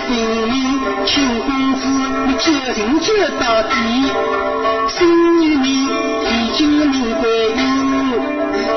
[0.10, 0.14] 明
[0.48, 0.54] 明，
[1.06, 1.82] 请公子
[2.28, 3.08] 你救人救
[3.40, 3.74] 到底。
[4.88, 7.24] 心里面已经明白
[7.56, 7.60] 应，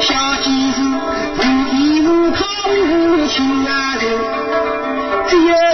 [0.01, 0.79] 小姐是
[1.39, 1.41] 无
[1.77, 1.77] 依
[2.07, 2.39] 无靠
[2.71, 3.37] 无亲
[3.69, 4.03] 啊人，
[5.29, 5.68] 只要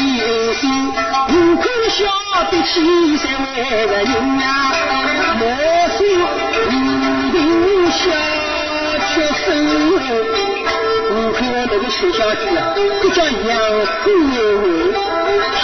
[0.00, 0.24] 相望喜恩
[0.54, 0.64] 心，
[1.28, 1.98] 五苦笑
[2.50, 2.72] 得起
[3.18, 4.08] 三万个人
[4.40, 4.44] 呀，
[5.38, 5.42] 莫
[5.96, 5.98] 说。
[7.90, 7.98] 小
[9.08, 9.12] 妾
[9.44, 9.44] 身，
[11.10, 11.38] 我看
[11.68, 12.60] 那个小小姐啊，
[13.02, 13.50] 这叫养
[14.02, 14.64] 父有为。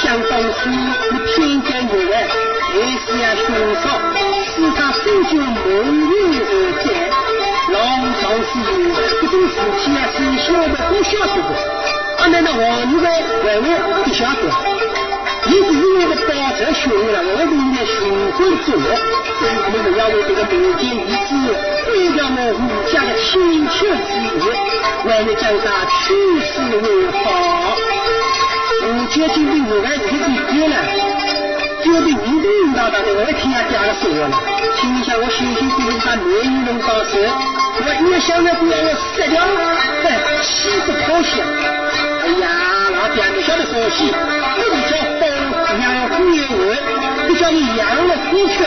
[0.03, 3.49] 想当初你偏见有爱，还是呀凶
[3.80, 3.84] 少，
[4.45, 5.64] 使他手脚蒙
[5.97, 6.12] 昧
[6.43, 6.45] 而
[6.84, 6.87] 在。
[7.72, 7.74] 老
[8.20, 8.49] 丈夫
[9.09, 11.51] 这种事体啊，是晓得不晓得的？
[12.27, 12.61] 啊，难道王
[12.91, 13.09] 女外
[13.45, 13.66] 外外
[14.03, 14.43] 不晓得？
[15.47, 17.95] 你是因为个保证学会了，我是应该循
[18.35, 18.83] 规作业。
[19.70, 21.31] 我们要为这个民间遗址，
[21.87, 22.61] 为了我吴
[22.91, 24.45] 家的清切之业，
[25.07, 26.03] 为了将它取
[26.51, 26.51] 死
[26.83, 27.22] 为好。
[28.83, 30.74] 吴家今天我来自己爹了，
[31.85, 32.11] 觉得你
[32.43, 34.27] 都领导的，我听他讲了说了。
[34.74, 39.39] 心想我辛辛苦苦把美女弄到手，我一想着不要我死掉，
[40.03, 41.86] 哎，气不高兴。
[43.77, 45.37] 哎呀，老爹，你晓得高兴，这里叫。
[45.77, 46.72] 养虎有尾，
[47.29, 48.64] 不叫你养了虎缺，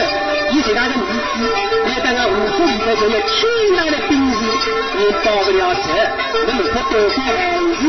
[0.51, 0.93] 以最大的意
[1.33, 1.41] 思，
[1.87, 3.39] 来当个五虎里头就有天
[3.75, 4.39] 大的本事，
[4.97, 5.87] 你保不了这，
[6.45, 7.17] 你不可多管闲
[7.73, 7.81] 事。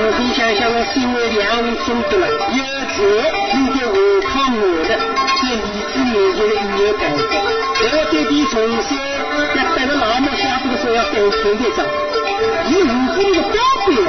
[0.00, 2.24] 我可以想想，我身为两位中国了，
[2.56, 2.96] 有财
[3.52, 3.92] 应该我
[4.24, 4.56] 靠我
[4.88, 5.60] 的，在李
[5.92, 7.20] 子面前的一有办法。
[7.80, 8.56] 我对比从
[8.88, 8.96] 小
[9.54, 11.84] 要带着老母下这个时候要带天天上，
[12.68, 14.08] 以五虎的高贵了，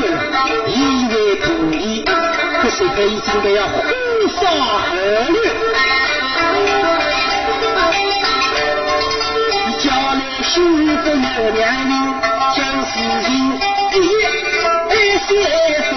[0.67, 2.03] 以为土地，
[2.61, 3.83] 这是可以准备要火
[4.39, 4.89] 烧合
[5.29, 5.35] 约。
[9.79, 10.53] 家来幸
[10.97, 11.15] 福有
[11.51, 11.91] 两人，
[12.55, 12.93] 将事
[13.25, 13.29] 情
[13.93, 14.23] 一一
[14.89, 15.29] 二三
[15.89, 15.91] 分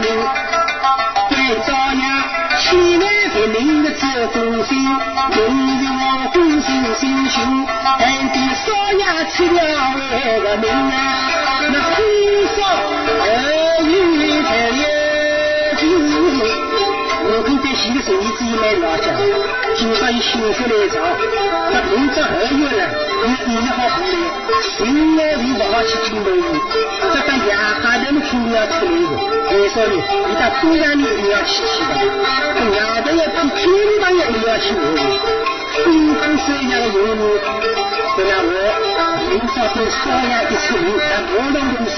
[0.00, 0.04] 明，
[1.30, 1.32] 该
[1.66, 2.04] 照样
[2.58, 2.62] 千
[3.00, 4.34] 万别明的这忠
[4.64, 4.72] 心，
[6.74, 7.38] 明日我忠心心胸。
[9.30, 9.50] 吃了
[10.10, 10.92] 那个命啊，
[11.72, 11.90] 那火
[12.54, 12.58] 烧
[13.24, 13.26] 二
[13.82, 13.90] 月
[14.42, 14.84] 才有
[15.76, 15.82] 劲。
[17.26, 19.06] 我跟在新的生意自己买老家，
[19.74, 21.00] 今朝一幸福来找，
[21.72, 22.78] 这明朝二月了，
[23.22, 24.14] 有意好回来，
[24.76, 24.82] 今
[25.16, 26.38] 夜里不好去金头鱼，
[27.12, 29.12] 这等夜哈他们肯定要出来的。
[29.50, 29.94] 为啥呢？
[30.28, 31.96] 你到中央里一定要去去的，
[32.70, 33.62] 夜头要比天
[34.00, 34.64] 当也一定要去
[35.74, 35.82] 的。
[35.84, 37.18] 辛苦三年的游人，
[38.16, 38.50] 就让我
[39.28, 41.94] 明朝跟少爷一出名，那我能东西，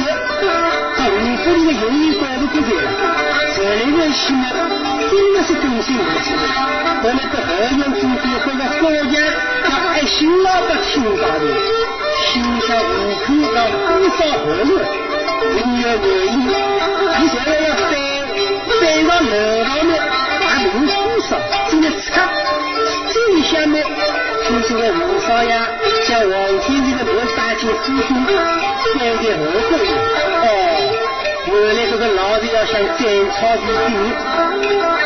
[0.97, 2.89] 这五府里的游人高不过在了，
[3.55, 4.45] 这里的戏呢，
[5.11, 6.45] 真的是真心无私的。
[7.05, 9.15] 我们的后院中间这个高阳，
[9.69, 11.45] 要爱新老百姓大的，
[12.25, 12.33] 心
[12.67, 14.73] 下无口让多少后人，
[15.53, 15.87] 因为原
[16.33, 17.93] 因，你现在要带
[18.81, 19.31] 带上楼
[19.65, 19.91] 上面，
[20.49, 20.91] 还能多
[21.29, 21.37] 少？
[21.69, 22.25] 今天差。
[23.47, 23.85] 下面
[24.49, 25.51] 就是个吴少爷
[26.07, 28.11] 将王天宇的头杀进府中，
[28.95, 29.39] 关在后
[29.69, 29.87] 宫里。
[30.43, 30.49] 哦，
[31.47, 33.83] 原来这个老子要想斩草除根，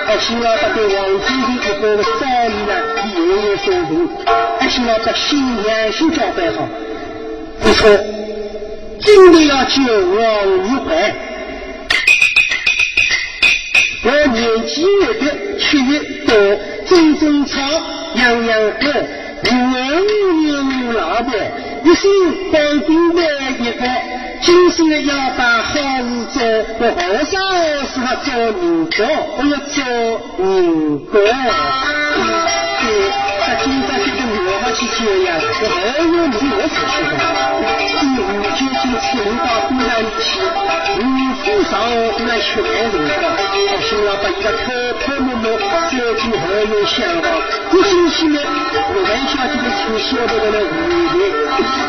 [0.06, 2.72] 还新老板对王天宇一个个招礼呢，
[3.14, 3.18] 有
[3.50, 3.88] 有收成，
[4.58, 6.66] 还新老板心良心交代好，
[7.60, 7.88] 不错，
[9.00, 10.18] 真的要救王
[10.64, 11.14] 玉怀。
[14.02, 15.22] 我年纪越大，
[15.58, 16.34] 却越多，
[16.86, 17.60] 种种草。
[18.14, 18.84] 样样好，
[19.44, 19.52] 无
[20.46, 21.30] 有无老婆，
[21.84, 22.10] 一心
[22.52, 23.20] 保定的
[23.58, 23.82] 一个，
[24.42, 26.42] 今生要把好事做，
[26.78, 27.32] 我和尚
[27.86, 28.54] 是他做人
[28.90, 28.98] 国，
[29.38, 29.76] 我要做
[30.38, 30.44] 人
[31.06, 31.12] 国。
[32.80, 32.84] 对，
[33.40, 35.28] 他今朝这个我好去接呀，
[35.62, 37.12] 我好有名我出去的，
[38.00, 38.22] 第五
[38.56, 38.60] 九
[38.90, 40.42] 九七零到东南去，
[40.98, 41.06] 五
[41.44, 41.78] 府上
[42.26, 43.14] 那去看人的，
[43.70, 44.66] 我心老把一个偷
[44.98, 47.30] 偷摸摸走进后院厢房。
[47.84, 50.74] 进去呢，我们小姐的从小到大的五
[51.14, 51.30] 年，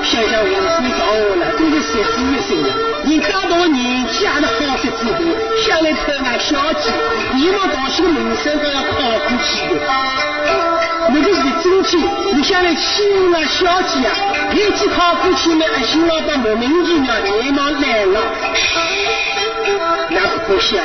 [0.05, 1.01] 想想五岁长
[1.39, 2.69] 了，都是十几岁了。
[3.03, 5.17] 你大到年纪还是好些之后，
[5.65, 6.93] 想来看俺小姐，
[7.33, 9.81] 你往到些个名声都要考过去的。
[11.13, 11.97] 那个是真气，
[12.35, 14.13] 你想来欺负俺小姐啊？
[14.53, 18.19] 年纪考过去呢，新老板莫名其妙连忙来了，
[20.09, 20.77] 那不想，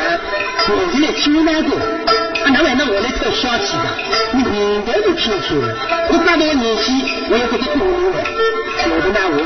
[0.68, 1.74] 我是来救那个。
[1.74, 3.84] 啊那难道我来偷小气的？
[4.30, 5.74] 你明白就听听了。
[6.08, 7.82] 你大多年纪，我也给你多
[8.14, 8.22] 了。
[8.86, 9.36] 我的那我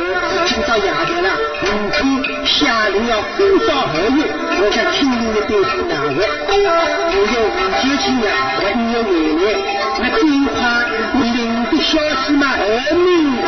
[0.45, 1.33] 今朝夜头了，
[1.65, 3.25] 明天下令要火
[3.67, 4.29] 烧后院，
[4.61, 6.29] 我想听你的对付哪位？
[6.45, 6.69] 我有
[7.17, 7.25] 五
[7.81, 8.29] 九斤啊，
[8.61, 9.09] 我有回
[9.41, 9.49] 来，
[9.99, 10.85] 那最怕
[11.17, 11.41] 你领
[11.73, 11.97] 的小
[12.27, 13.40] 气嘛，而命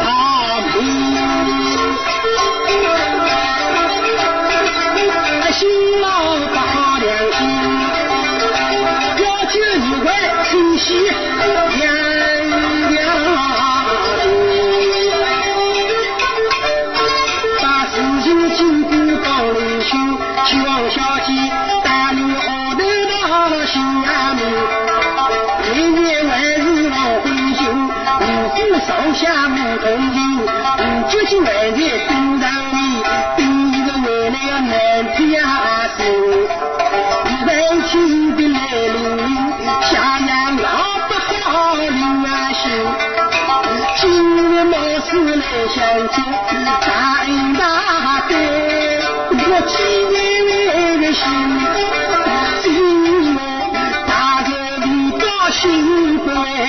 [10.84, 11.71] 起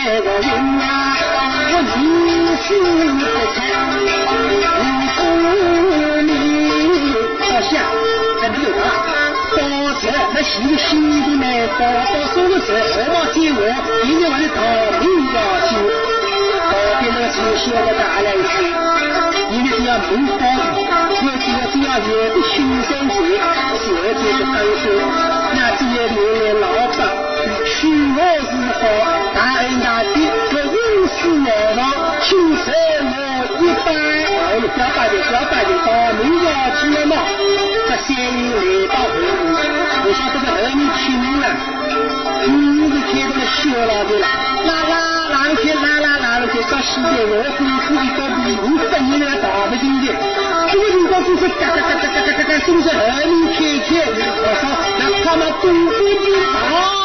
[0.06, 0.48] 那个云
[0.82, 0.84] 啊，
[1.72, 2.04] 我一
[2.62, 3.24] 心不
[3.56, 3.58] 巧，
[4.04, 5.16] 你不
[6.22, 6.28] 你
[7.40, 7.72] 不想，
[8.42, 8.86] 怎么搞？
[9.56, 9.60] 当
[9.96, 13.58] 时那媳妇心里头，宝宝生了时，河马接娃，
[14.04, 14.60] 明天还得讨
[15.00, 15.02] 米
[15.32, 15.38] 要
[15.70, 15.72] 钱，
[16.70, 18.52] 旁边那个村小的大人说，
[19.52, 20.42] 你家只要没房，
[21.16, 22.52] 我只要只要有的学
[22.90, 23.16] 生钱，
[23.80, 23.88] 小
[24.20, 24.84] 姐不担心，
[25.56, 27.23] 那就要留了老板。
[27.84, 28.82] 情我如何？
[29.36, 30.16] 大恩大德，
[30.50, 30.74] 这人
[31.12, 33.14] 世难忘，请赐我
[33.60, 33.92] 一番。
[34.56, 36.48] 我们小八姐，小八姐到明家
[36.80, 37.14] 去了吗？
[37.84, 39.52] 这三人来到后宫，
[40.00, 41.46] 我想这个后人请人了，
[42.48, 44.32] 你是开到了小老的了，
[44.64, 44.96] 啦啦。
[45.34, 50.08] 哪个天哪哪哪个天，到现在我是你自己到底五百年来逃不进去，
[50.72, 55.68] 这个情况就是嘎嘎嘎嘎嘎嘎嘎，真是恨天天，我说那他妈东
[56.00, 57.03] 边的逃。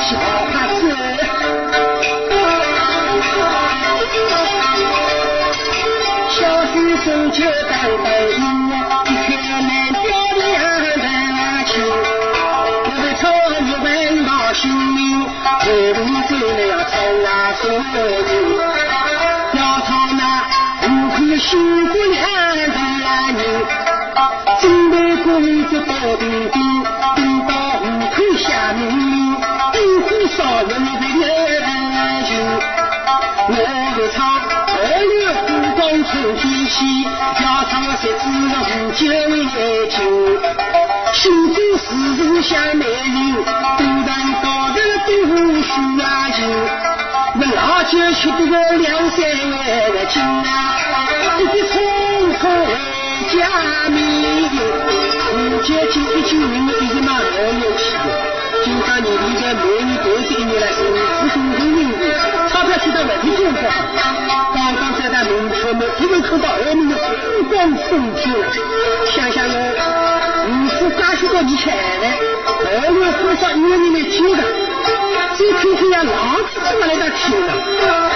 [0.00, 0.80] 小话子。
[6.30, 6.38] 小
[6.72, 7.72] 徐生就当
[8.02, 8.06] 当
[9.06, 9.30] 一天
[9.62, 10.84] 门家的
[11.64, 11.70] 去，
[12.84, 13.22] 那个草
[13.60, 13.86] 日本
[14.24, 15.00] 到性命，
[15.94, 16.92] 不走了草
[17.26, 17.28] 啊
[17.60, 17.62] 所
[19.52, 20.20] 要他那
[20.80, 20.84] 不
[21.16, 21.50] 亏辛
[21.88, 22.16] 苦两
[23.00, 23.40] 了人，
[24.60, 25.26] 准备工
[25.68, 25.90] 资多。
[30.36, 32.30] 少人的爱情，
[33.48, 33.54] 我
[34.14, 34.16] 唱
[34.66, 35.14] 二月
[35.46, 37.04] 风光春景细，
[37.38, 38.32] 家常三只五
[38.94, 39.94] 九二斤，
[41.12, 41.20] 心
[41.52, 41.84] 中时
[42.16, 43.44] 常想美人，
[43.76, 44.10] 多想
[44.42, 44.76] 高头
[45.06, 45.08] 多
[45.60, 45.68] 虚
[46.32, 46.38] 情，
[47.34, 49.18] 那老酒喝得个两三
[49.50, 49.54] 两
[49.92, 50.48] 的斤啊，
[51.40, 51.72] 一滴葱
[52.38, 52.68] 花回
[53.28, 53.38] 家
[53.90, 54.00] 面
[54.48, 54.56] 筋，
[55.34, 56.40] 五九九一九五，
[56.80, 58.31] 这是嘛熬夜去的。
[59.08, 60.72] 以前每年都是一月来一，
[61.20, 62.02] 是很远的。
[62.50, 63.62] 他不要想到外地工作，
[64.54, 67.52] 刚刚在他门口门就能看到我们的风光
[67.88, 68.42] 风景了。
[69.14, 69.54] 想想我
[70.48, 72.04] 五十三十多以前的，
[72.64, 74.38] 二六四上年年来听的，
[75.34, 77.48] 再看看呀，老子怎么来听的？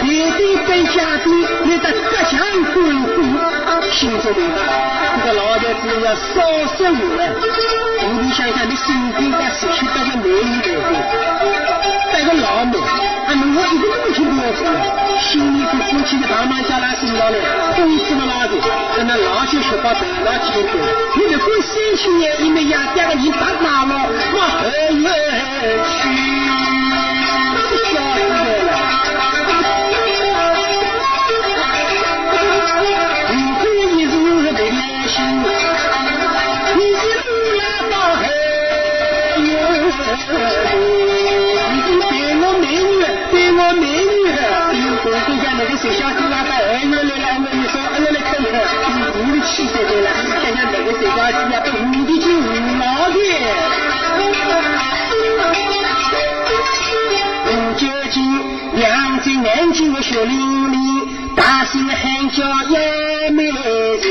[0.03, 1.27] 面对百家的，
[1.65, 2.35] 来得各乡
[2.75, 2.77] 各
[3.13, 3.15] 户，
[3.93, 4.39] 听着的，
[5.17, 6.35] 这个老太子要少
[6.77, 7.86] 说无了。
[7.99, 10.91] 你想想，你辛苦把社区当个美女来过，
[12.13, 12.79] 带个老母，
[13.29, 14.53] 俺能家一个母亲都没有，
[15.21, 17.37] 心里头公鸡的叭叭家来是老了，
[17.75, 18.53] 空空落落的，
[18.97, 20.63] 跟那老圾雪包堆垃几堆。
[21.17, 25.09] 你们过三千年，你们养第的个鸡打蛋了，我真委
[25.85, 26.66] 屈。
[45.93, 48.59] 小像拉到他儿女来了，我你说儿女来看你的，
[49.25, 50.09] 你的气色对了，
[50.85, 52.11] 个时光机啊，都你的
[52.79, 53.19] 老的。
[57.49, 58.17] 五九九，
[58.75, 58.85] 娘
[59.21, 60.75] 在南京的雪林里，
[61.37, 64.07] 大声喊叫要美人。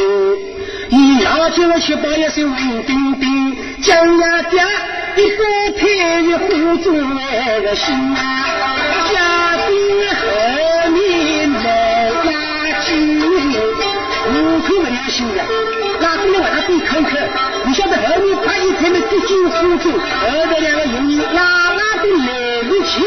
[0.90, 4.44] 你老酒的雪包也是稳定定，江呀
[5.18, 5.44] 一个
[5.78, 10.64] 配一壶中来个心，家丁好。
[15.06, 15.43] 开心的。
[16.01, 17.16] 那今天晚上最坎坷，
[17.64, 19.99] 你晓得后面快一天的资金输出，后
[20.49, 21.43] 头两个营业拉
[21.74, 23.03] 拉的来不及。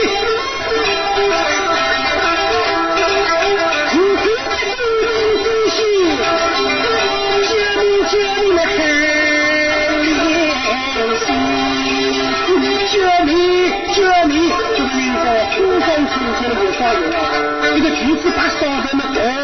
[17.76, 19.37] 一个橘子把烧的嘛，哎。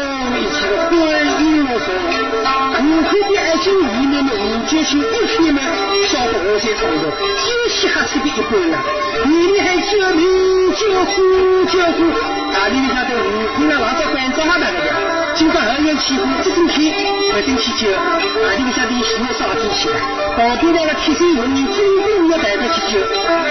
[1.87, 5.61] 五块的爱心里面弄进去一天嘛，
[6.07, 7.03] 烧火在上头，
[7.37, 8.73] 天气还是的一般冷。
[9.25, 10.21] 里面还叫名
[10.73, 11.97] 叫呼叫呼，
[12.53, 13.19] 大里里下的五
[13.57, 14.89] 姑娘拿着管装啊那个的，
[15.35, 16.93] 今朝二月七号这种天，
[17.33, 19.93] 这种去气，大里里下的喜烧天气啊，
[20.35, 22.99] 旁边那个天水文明真正的白不气球，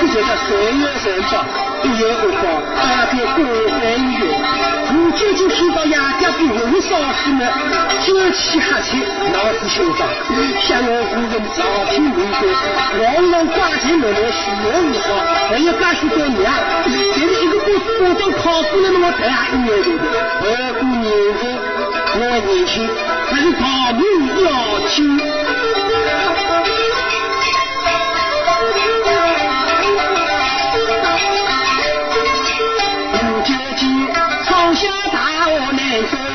[0.01, 1.45] 这就叫三月三烧，
[1.83, 2.43] 一月五号，
[2.77, 3.74] 大别过。
[6.89, 7.45] 少师妹，
[8.05, 8.99] 酒气喝起，
[9.33, 10.07] 脑子兴奋，
[10.61, 11.59] 想我古人朝
[11.91, 12.43] 听人说，
[12.99, 15.09] 皇上挂钱买来虚荣无道，
[15.49, 16.49] 还要假使找你啊？
[16.87, 17.67] 是一个高
[17.99, 19.87] 分、满、考分的那么大，一秒钟，
[20.41, 20.43] 还
[20.75, 21.09] 过年
[21.39, 21.43] 时，
[22.13, 22.75] 还年轻，
[23.31, 23.63] 还是逃
[23.95, 24.01] 避
[24.45, 24.47] 要
[24.89, 25.44] 求。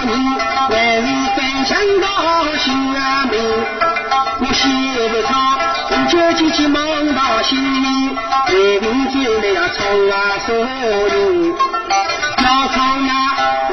[0.09, 0.13] 你，
[0.69, 2.05] 还是分享到
[2.57, 2.67] 性
[3.31, 3.33] 命。
[4.41, 4.63] 我写
[5.27, 5.31] 唱，
[5.89, 6.77] 你就急急忙
[7.13, 7.49] 到心
[7.83, 7.85] 里，
[8.53, 10.13] 为民救命啊，冲啊
[10.47, 10.47] 手。
[12.43, 13.11] 要唱啊，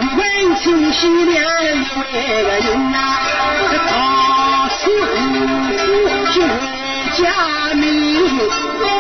[0.01, 0.21] 你问
[0.57, 1.35] 起西凉
[1.75, 2.97] 一个人啊，
[3.89, 3.91] 他
[4.69, 4.81] 是
[6.33, 6.76] 是是。
[7.17, 8.39] 家民，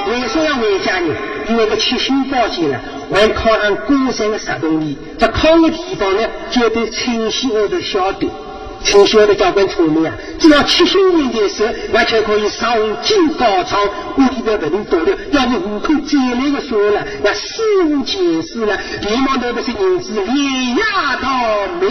[0.08, 1.14] 为什么要回家呢？
[1.48, 2.78] 因为个七星宝剑呢，
[3.12, 8.28] 还靠上高山的石洞里，在靠的地方呢，就对清溪河的晓得。
[8.82, 13.80] 清溪河的交关聪明啊，只要七星人的时候，完全可以上进高仓，
[14.16, 15.16] 屋里边不能多了。
[15.32, 21.28] 要是户口再来个说了，那事无解释了，连忙都不是银子连压到
[21.80, 21.90] 命。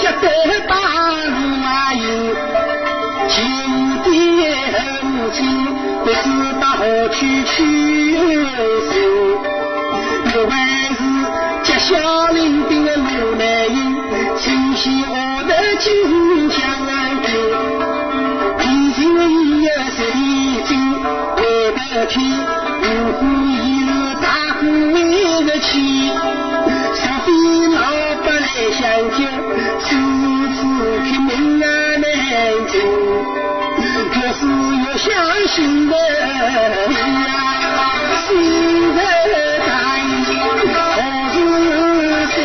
[0.00, 0.26] 星光的接得
[0.66, 0.74] 大
[1.26, 2.02] 路啊有，
[3.28, 3.36] 亲
[4.02, 4.10] 爹
[5.02, 5.38] 母亲
[6.04, 6.16] 不知
[6.58, 7.52] 道何去去
[8.90, 8.96] 心，
[10.24, 10.58] 不管
[10.94, 10.98] 是
[11.64, 13.04] 接小林兵的路
[13.38, 13.94] 难迎，
[14.38, 15.14] 清溪河
[15.46, 17.28] 的金江岸边，
[18.58, 18.98] 已经
[19.62, 20.39] 有十里
[35.50, 35.98] 相信的呀，
[36.86, 36.94] 心
[38.94, 38.98] 在
[39.58, 40.06] 大意，
[40.94, 40.96] 何
[41.32, 41.36] 是
[42.30, 42.38] 谁？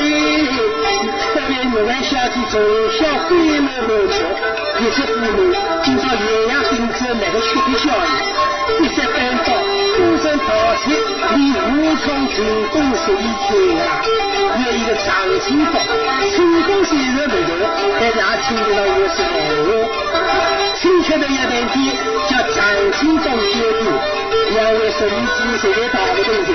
[1.36, 2.54] 后面我们小弟从
[2.98, 3.00] 小
[3.30, 3.32] 飞
[3.62, 4.18] 来路去，
[4.80, 5.38] 一直父母
[5.84, 8.10] 今朝岳阳兵子那个缺的教育。
[8.82, 10.44] 一些班到孤身逃
[10.82, 10.90] 出，
[11.36, 12.04] 离武昌
[12.34, 12.36] 成
[12.72, 13.54] 功十一载
[13.86, 13.88] 啊！
[14.66, 15.08] 有一个张
[15.42, 15.74] 清芳，
[16.36, 17.54] 成功虽然不多，
[18.00, 19.18] 但是也听得到我说
[20.10, 20.55] 话。
[20.86, 21.98] 亲切的一班店
[22.30, 22.62] 叫张
[22.94, 23.42] 清芳酒
[23.82, 23.92] 店，
[24.54, 26.50] 两位十一子实在逃不动的，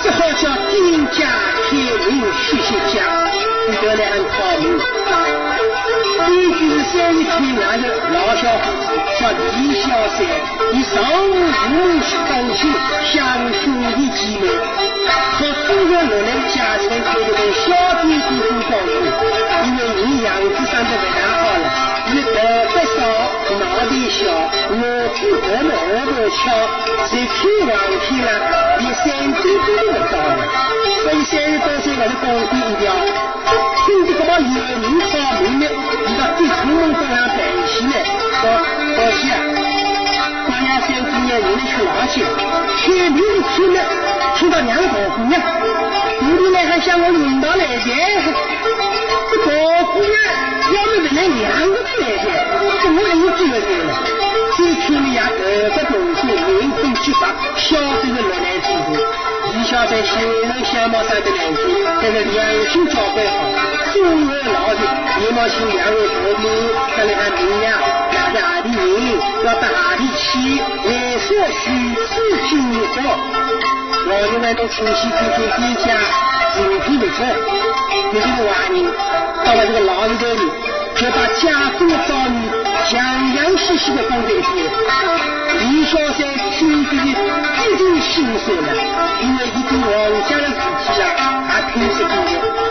[0.00, 1.28] 只好叫店家
[1.68, 2.02] 开门
[2.40, 3.04] 歇歇脚，
[3.68, 4.64] 你得来很讨厌。
[6.16, 7.84] 根据是三一天外的
[8.14, 8.88] 老小伙子
[9.20, 10.18] 叫李小三，
[10.72, 10.96] 以上
[11.28, 11.30] 午
[11.68, 12.72] 五去东西
[13.12, 13.12] 相
[13.52, 13.62] 兄
[13.94, 14.48] 弟姐妹，
[15.38, 17.66] 和祖上落来家产开的个小
[18.02, 19.06] 店子做生意，
[19.66, 21.64] 因为你样子长得不大好了，
[22.12, 22.28] 你头
[22.70, 22.98] 发少，
[23.58, 24.18] 脑袋小，
[24.76, 24.82] 脑
[25.14, 26.40] 子活么耳朵巧，
[27.06, 27.72] 谁看上
[28.06, 28.28] 去了，
[28.78, 29.04] 连三
[29.42, 30.40] 斤都不到了，
[31.02, 32.84] 所以三十多岁我的工资一条，
[33.86, 35.08] 听着这么有名好
[35.42, 35.62] 名的。
[36.36, 37.94] 对出门这样担心呢，
[38.40, 38.42] 说
[38.96, 39.34] 宝气啊，
[40.46, 42.14] 过年三姑娘我们去哪去？
[42.76, 43.78] 天明的天呢，
[44.40, 45.38] 听到娘婆姑娘，
[46.18, 47.94] 姑娘还向我领导来见，
[49.30, 50.16] 这婆姑娘
[50.72, 52.24] 要么不能两个都来见，
[52.88, 53.92] 我已经了见了。
[54.56, 55.44] 最听里呀，二
[55.76, 58.96] 个同学严正结发，小嘴的落来之后，
[59.52, 60.16] 李小三虽
[60.48, 62.40] 然相貌长得难看，但是良
[62.72, 63.44] 心交关好。
[63.92, 64.80] 中年老人，
[65.20, 66.48] 连忙请两位父母，
[66.96, 67.76] 跟你喊明呀，
[68.32, 70.38] 哪是哪里人，要到哪里去，
[70.86, 71.62] 为所需
[72.06, 72.12] 此
[72.48, 73.02] 经过。
[74.06, 75.86] 老人们都清晰看看店家，
[76.56, 77.26] 人品不错。
[78.12, 78.74] 有这个外人
[79.44, 80.42] 到了这个老里头里，
[80.96, 82.30] 就把家中的遭遇
[82.88, 83.02] 详
[83.34, 84.48] 详细细的讲给听。
[85.60, 86.18] 李小三
[86.58, 88.68] 听得一阵心酸了，
[89.22, 89.88] 因为一对王
[90.28, 92.69] 家的事体啊，他听说过的。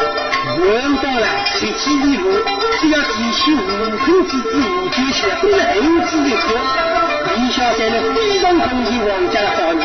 [0.60, 2.32] 闻到了，随机一路，
[2.80, 3.58] 只要提起五
[3.98, 6.38] 分之子五九七，都是恩子一个。
[7.36, 9.78] 李小三呢，非常同情王家的好意，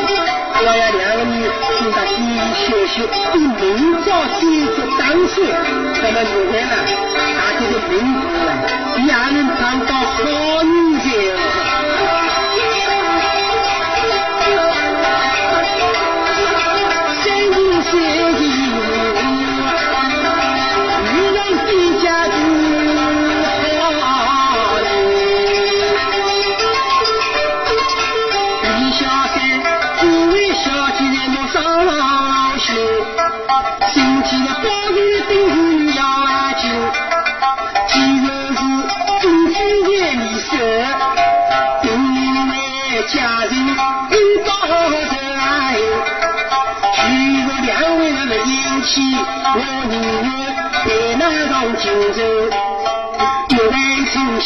[0.57, 1.33] 我要两个女
[1.79, 2.95] 听到第一消息，
[3.33, 4.07] 比明早
[4.41, 4.43] 接
[4.75, 5.35] 着当先，
[6.03, 6.75] 那么现在呢，
[7.39, 8.49] 他这个名子了，
[8.99, 10.19] 也能当到好
[10.65, 11.07] 女婿。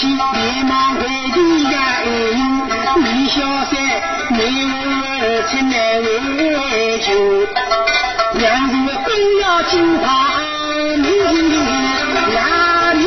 [0.00, 0.32] 西老
[0.68, 1.02] 忙快
[1.34, 1.76] 递呀，
[3.02, 3.74] 你小三
[4.30, 5.10] 没有儿
[5.60, 5.74] 难
[6.04, 6.08] 为
[7.00, 7.08] 求，
[8.38, 8.86] 娘子我
[9.42, 10.06] 要金堂
[11.02, 11.04] 里，
[12.32, 12.38] 哪
[12.94, 13.02] 里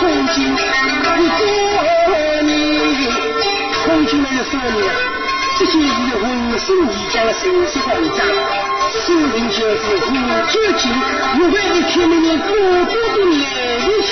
[0.28, 0.34] 金？
[1.18, 1.40] 你做
[2.44, 2.50] 你，
[3.84, 4.80] 空军来说你，
[5.58, 6.24] 这些日子浑
[6.58, 6.64] 身
[7.10, 7.76] 将了三十
[8.16, 8.18] 张。
[8.88, 10.10] 四人就是五
[10.48, 10.88] 九九，
[11.36, 12.48] 我为一天里多
[12.86, 13.44] 多的来
[13.84, 14.10] 一。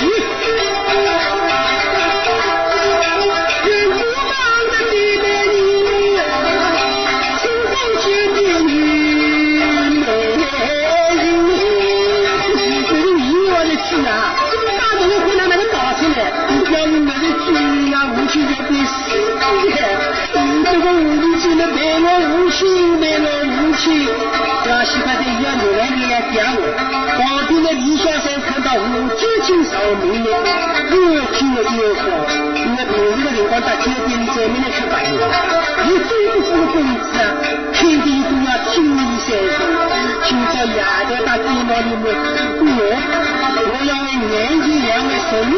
[42.03, 44.33] 我要为年
[44.63, 45.53] 轻两位所用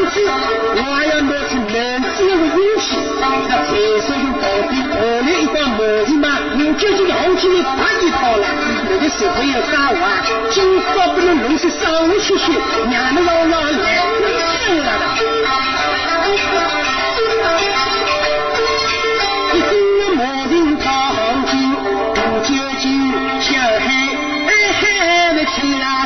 [0.76, 2.86] 我还要拿出男子的勇气
[3.48, 3.72] 在厕
[4.02, 4.44] 所里蹦
[4.92, 6.28] 后来遇到毛衣嘛
[6.58, 8.46] 用尖尖的红旗白一刀了
[8.90, 12.52] 那个时候要干活啊今天不能弄些丧气些
[12.90, 13.78] 娘们老老的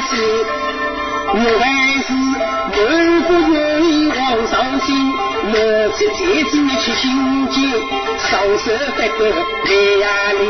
[0.10, 0.16] 是，
[1.34, 1.64] 原来
[2.08, 2.10] 是
[2.72, 2.78] 我
[3.28, 4.88] 不愿你往上进，
[5.52, 5.54] 我
[5.98, 6.18] 这才
[6.50, 7.04] 知你虚心
[7.50, 7.56] 劲，
[8.18, 10.06] 双手发呀
[10.40, 10.42] 你。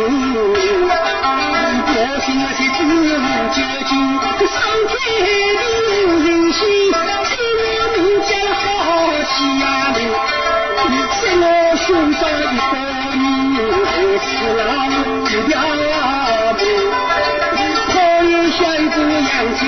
[1.90, 1.92] 我
[2.24, 3.12] 心内在自问
[3.52, 3.92] 究竟，
[4.38, 4.56] 这伤
[4.88, 4.94] 天
[5.26, 5.26] 的
[5.58, 5.66] 人，
[6.14, 6.58] 心是
[6.94, 6.96] 我
[7.96, 8.56] 名将好
[9.24, 10.00] 气呀，你
[11.18, 11.44] 是我
[11.78, 12.74] 兄长的儿
[13.16, 13.20] 女，
[14.20, 15.56] 死了我不要
[16.54, 17.37] 命。
[19.06, 19.22] 娘
[19.58, 19.62] 亲，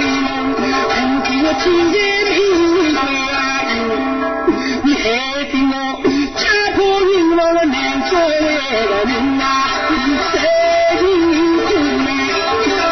[1.42, 1.98] 我今夜
[2.30, 2.34] 明
[2.96, 3.00] 还，
[4.84, 5.04] 你害
[5.46, 5.74] 得我
[6.36, 6.42] 家
[6.76, 7.76] 破人亡，我难
[8.10, 8.28] 做为
[8.90, 9.42] 老人呐、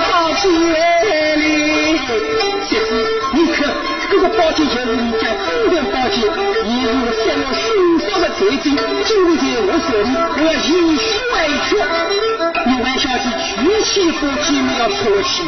[0.04, 0.10] 好
[0.74, 0.76] 来
[1.36, 1.42] 嘞？
[2.40, 2.70] 这次
[3.34, 3.56] 你可
[4.10, 6.47] 给我报警，就是你家夫人报警。
[6.88, 10.64] 我们的善良深厚的德行在我手里我要延
[10.96, 11.76] 续下去
[12.64, 15.44] 玉环小姐娶亲过节你要出去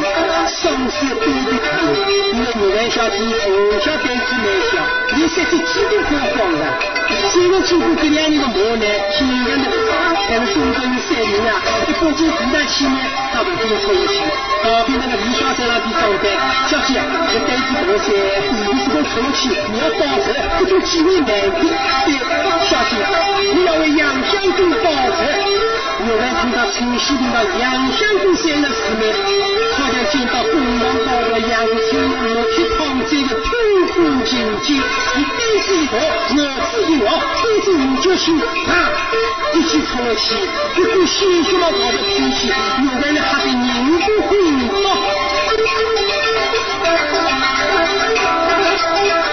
[0.46, 1.96] 伤心悲痛的我
[2.34, 4.84] 你说玉环小姐从小就没爹娘
[5.16, 6.60] 你说这几多话就忘了
[7.32, 8.84] 虽然经过这两年的磨难
[9.16, 9.76] 亲人的不
[10.28, 12.90] 但是中国人善良啊对国家的重大事业
[13.32, 14.20] 他们都很关心
[14.62, 16.24] 好比那个李香在那边上班，
[16.68, 17.00] 小姐，
[17.32, 18.12] 这辈子不能散。
[18.52, 20.26] 你们这种穷亲，你要报仇，
[20.58, 22.10] 不就几位门客的
[22.68, 22.92] 小姐？
[23.54, 25.18] 你要为杨香姑报仇，
[26.08, 29.02] 有人听到陈世龙到杨香姑三十四妹，
[29.76, 32.22] 他想见到姑奶奶的杨秋玉
[32.54, 33.39] 去碰见。
[34.00, 34.32] 军军
[34.62, 35.94] 机，你必须我，
[36.28, 36.32] 自
[36.72, 37.06] 必须我，
[37.42, 38.06] 必须你就。
[39.52, 40.34] 一起出了戏，
[40.76, 42.48] 你会心什么好的脾气？
[42.82, 43.52] 有的人还给
[44.00, 44.86] 不会吗？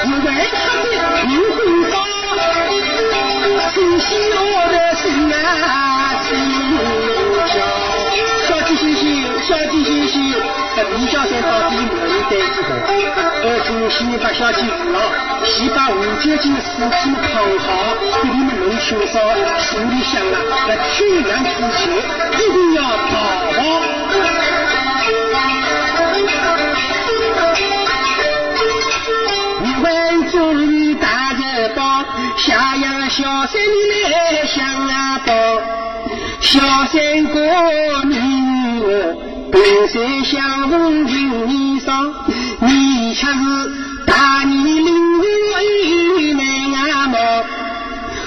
[0.06, 0.86] 有的人还给
[1.28, 1.56] 你会，
[4.36, 5.08] 我的心。
[9.48, 10.20] 小先嘻嘻，
[10.98, 12.70] 你叫谁到底哪人对子的？
[13.44, 15.00] 我说先把小姐扶了，
[15.46, 17.66] 先把五九斤的尸体们好，
[18.24, 19.18] 给你们弄兄嫂
[19.62, 20.36] 处里香了。
[20.68, 21.88] 那天亮之前
[22.34, 23.16] 一定要逃
[23.54, 23.58] 跑。
[32.36, 35.20] 下呀小山你来向啊！
[35.26, 35.34] 到，
[36.40, 38.14] 小山哥女
[38.80, 38.88] 我
[39.58, 42.14] 来在相逢情意上，
[42.60, 43.34] 你却是
[44.06, 46.42] 大你领回难
[46.92, 47.18] 阿妈。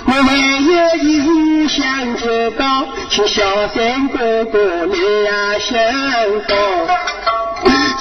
[0.06, 0.28] 我们
[0.66, 5.78] 也一日想见到，请小三哥哥你也想
[6.48, 6.54] 到。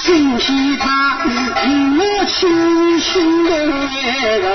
[0.02, 1.20] 今夕他
[1.66, 1.66] 与
[1.98, 4.49] 我亲心的爱。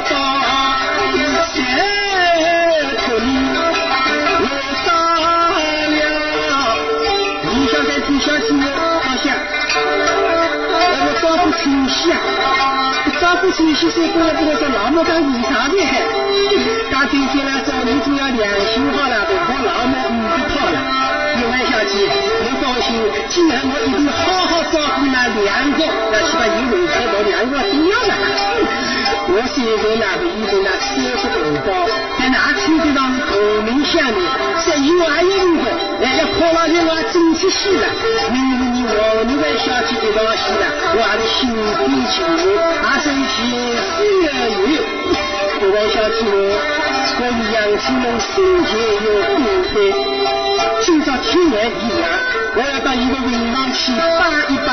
[13.41, 15.99] 不行谢谢不的不能说老妹当警察的害
[16.91, 21.14] 大姐来说你只要脸修好了不怕老妹嗯给好了。
[21.36, 22.07] 玉兰小姐，
[22.43, 22.95] 我高兴
[23.29, 28.15] 今儿我一定好好照顾那梁子，那去把又委屈到梁家的顶上了？
[29.27, 31.67] 我虽然在那，被伊在那收拾红包，
[32.19, 33.36] 在那餐子上，口
[33.67, 34.23] 面相里，
[34.63, 35.67] 食一还硬得，
[35.99, 37.83] 还在跑号内我整齐些了。
[38.31, 40.63] 明明你，我和玉兰小姐一道写的，
[40.95, 42.47] 我的心甘情愿，
[42.79, 43.36] 也珍惜
[44.23, 44.39] 月合
[44.71, 44.79] 缘。
[45.59, 46.31] 玉兰小姐，我，
[47.19, 47.55] 和你娘。
[47.75, 48.71] 亲们生前
[49.03, 49.07] 有
[50.09, 50.14] 恩。
[50.86, 52.05] 今朝天还天凉，
[52.53, 54.69] 我要到伊个病房去拜一拜，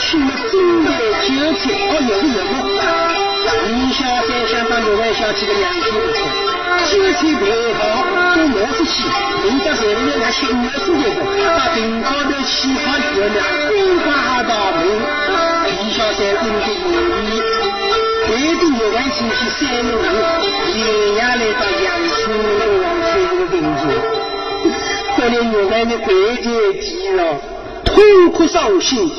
[0.00, 0.56] 替了准
[0.86, 0.88] 备
[1.20, 1.28] 酒
[1.60, 2.64] 菜，熬夜的夜猫。
[3.68, 6.16] 李小三想到楼下几个年轻人，
[6.88, 7.44] 酒菜备
[7.76, 9.04] 好，都拿出去，
[9.44, 11.04] 人家手里要拿去五毛钱的。
[11.54, 13.36] 他顶高头起好酒呢，
[13.68, 14.80] 端上二大瓶，
[15.68, 17.36] 李小三应接不暇。
[18.24, 20.08] 带着夜班进去三个人，
[20.72, 20.80] 连
[21.12, 21.86] 夜来到杨
[22.16, 24.19] 春楼王春生的病床。
[25.22, 27.60] 我的女儿的国界急了。
[27.90, 29.10] 痛哭伤心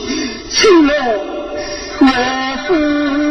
[0.50, 0.94] 吃了
[2.02, 2.08] 也
[2.66, 3.31] 是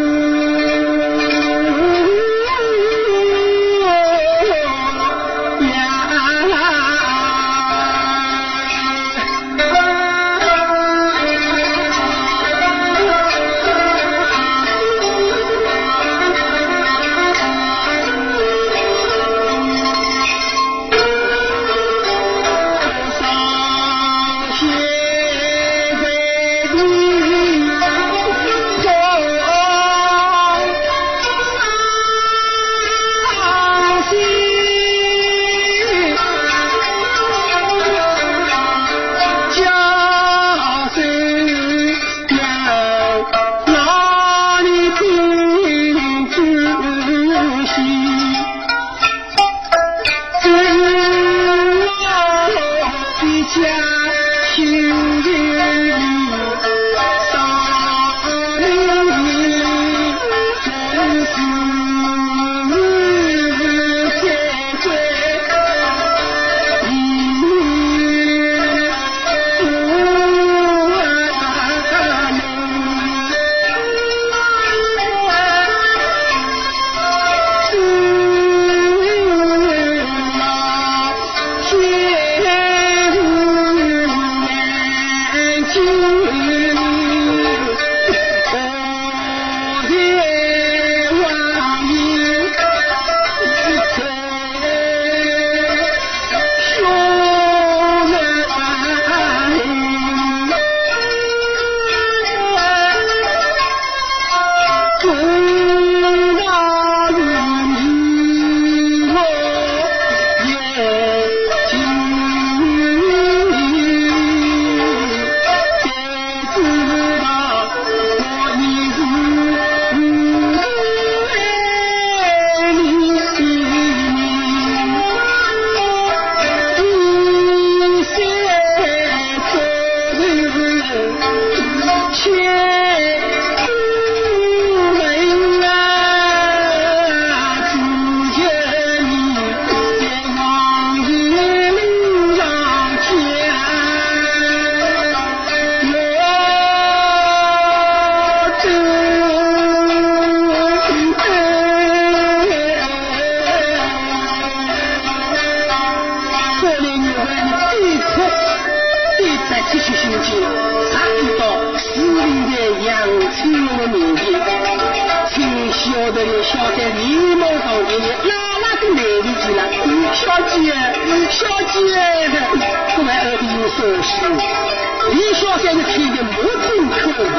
[175.72, 176.34] 我听的莫
[176.66, 177.38] 瞪口呆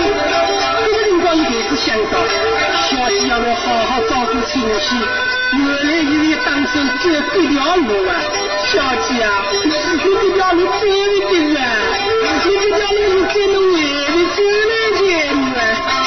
[0.83, 2.13] 这个领导一定是想到
[2.87, 4.95] 小姐要我好好照顾亲溪
[5.57, 7.05] 原来以为要挡走这
[7.49, 8.11] 条路啊。
[8.71, 11.59] 小姐啊你是这条路这里的人
[12.23, 13.83] 你这条路是这么远
[14.15, 15.11] 的这么远
[15.51, 16.00] 的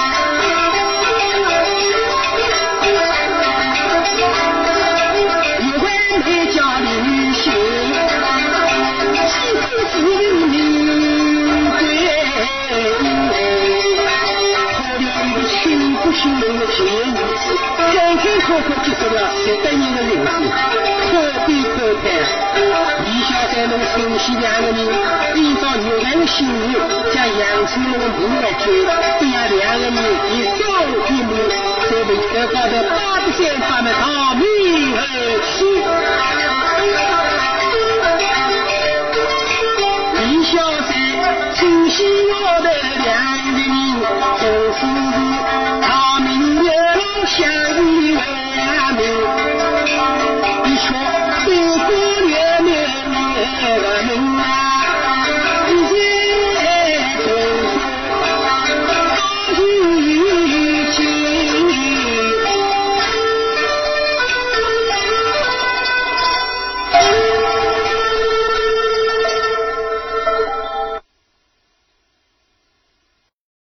[18.55, 20.23] 锣鼓结束了，第三年的日子，
[21.11, 21.13] 可
[21.45, 22.07] 悲可叹。
[23.05, 24.79] 李小三同春熙两个人
[25.35, 26.79] 依照原来的线路，
[27.13, 27.91] 将杨七郎
[28.21, 28.65] 引来救。
[29.19, 29.99] 这样两个人
[30.31, 30.63] 一左
[31.11, 31.35] 一右，
[31.91, 32.47] 在擂台
[32.95, 32.97] 高
[33.59, 34.05] 他们大
[34.37, 34.43] 名
[34.95, 34.99] 和
[35.43, 35.59] 姓。
[40.15, 40.53] 李小
[40.83, 40.93] 三
[41.57, 41.97] 春熙，
[42.31, 42.67] 我的
[43.03, 43.11] 两
[43.53, 43.75] 个人
[44.39, 44.43] 就
[44.73, 44.79] 是。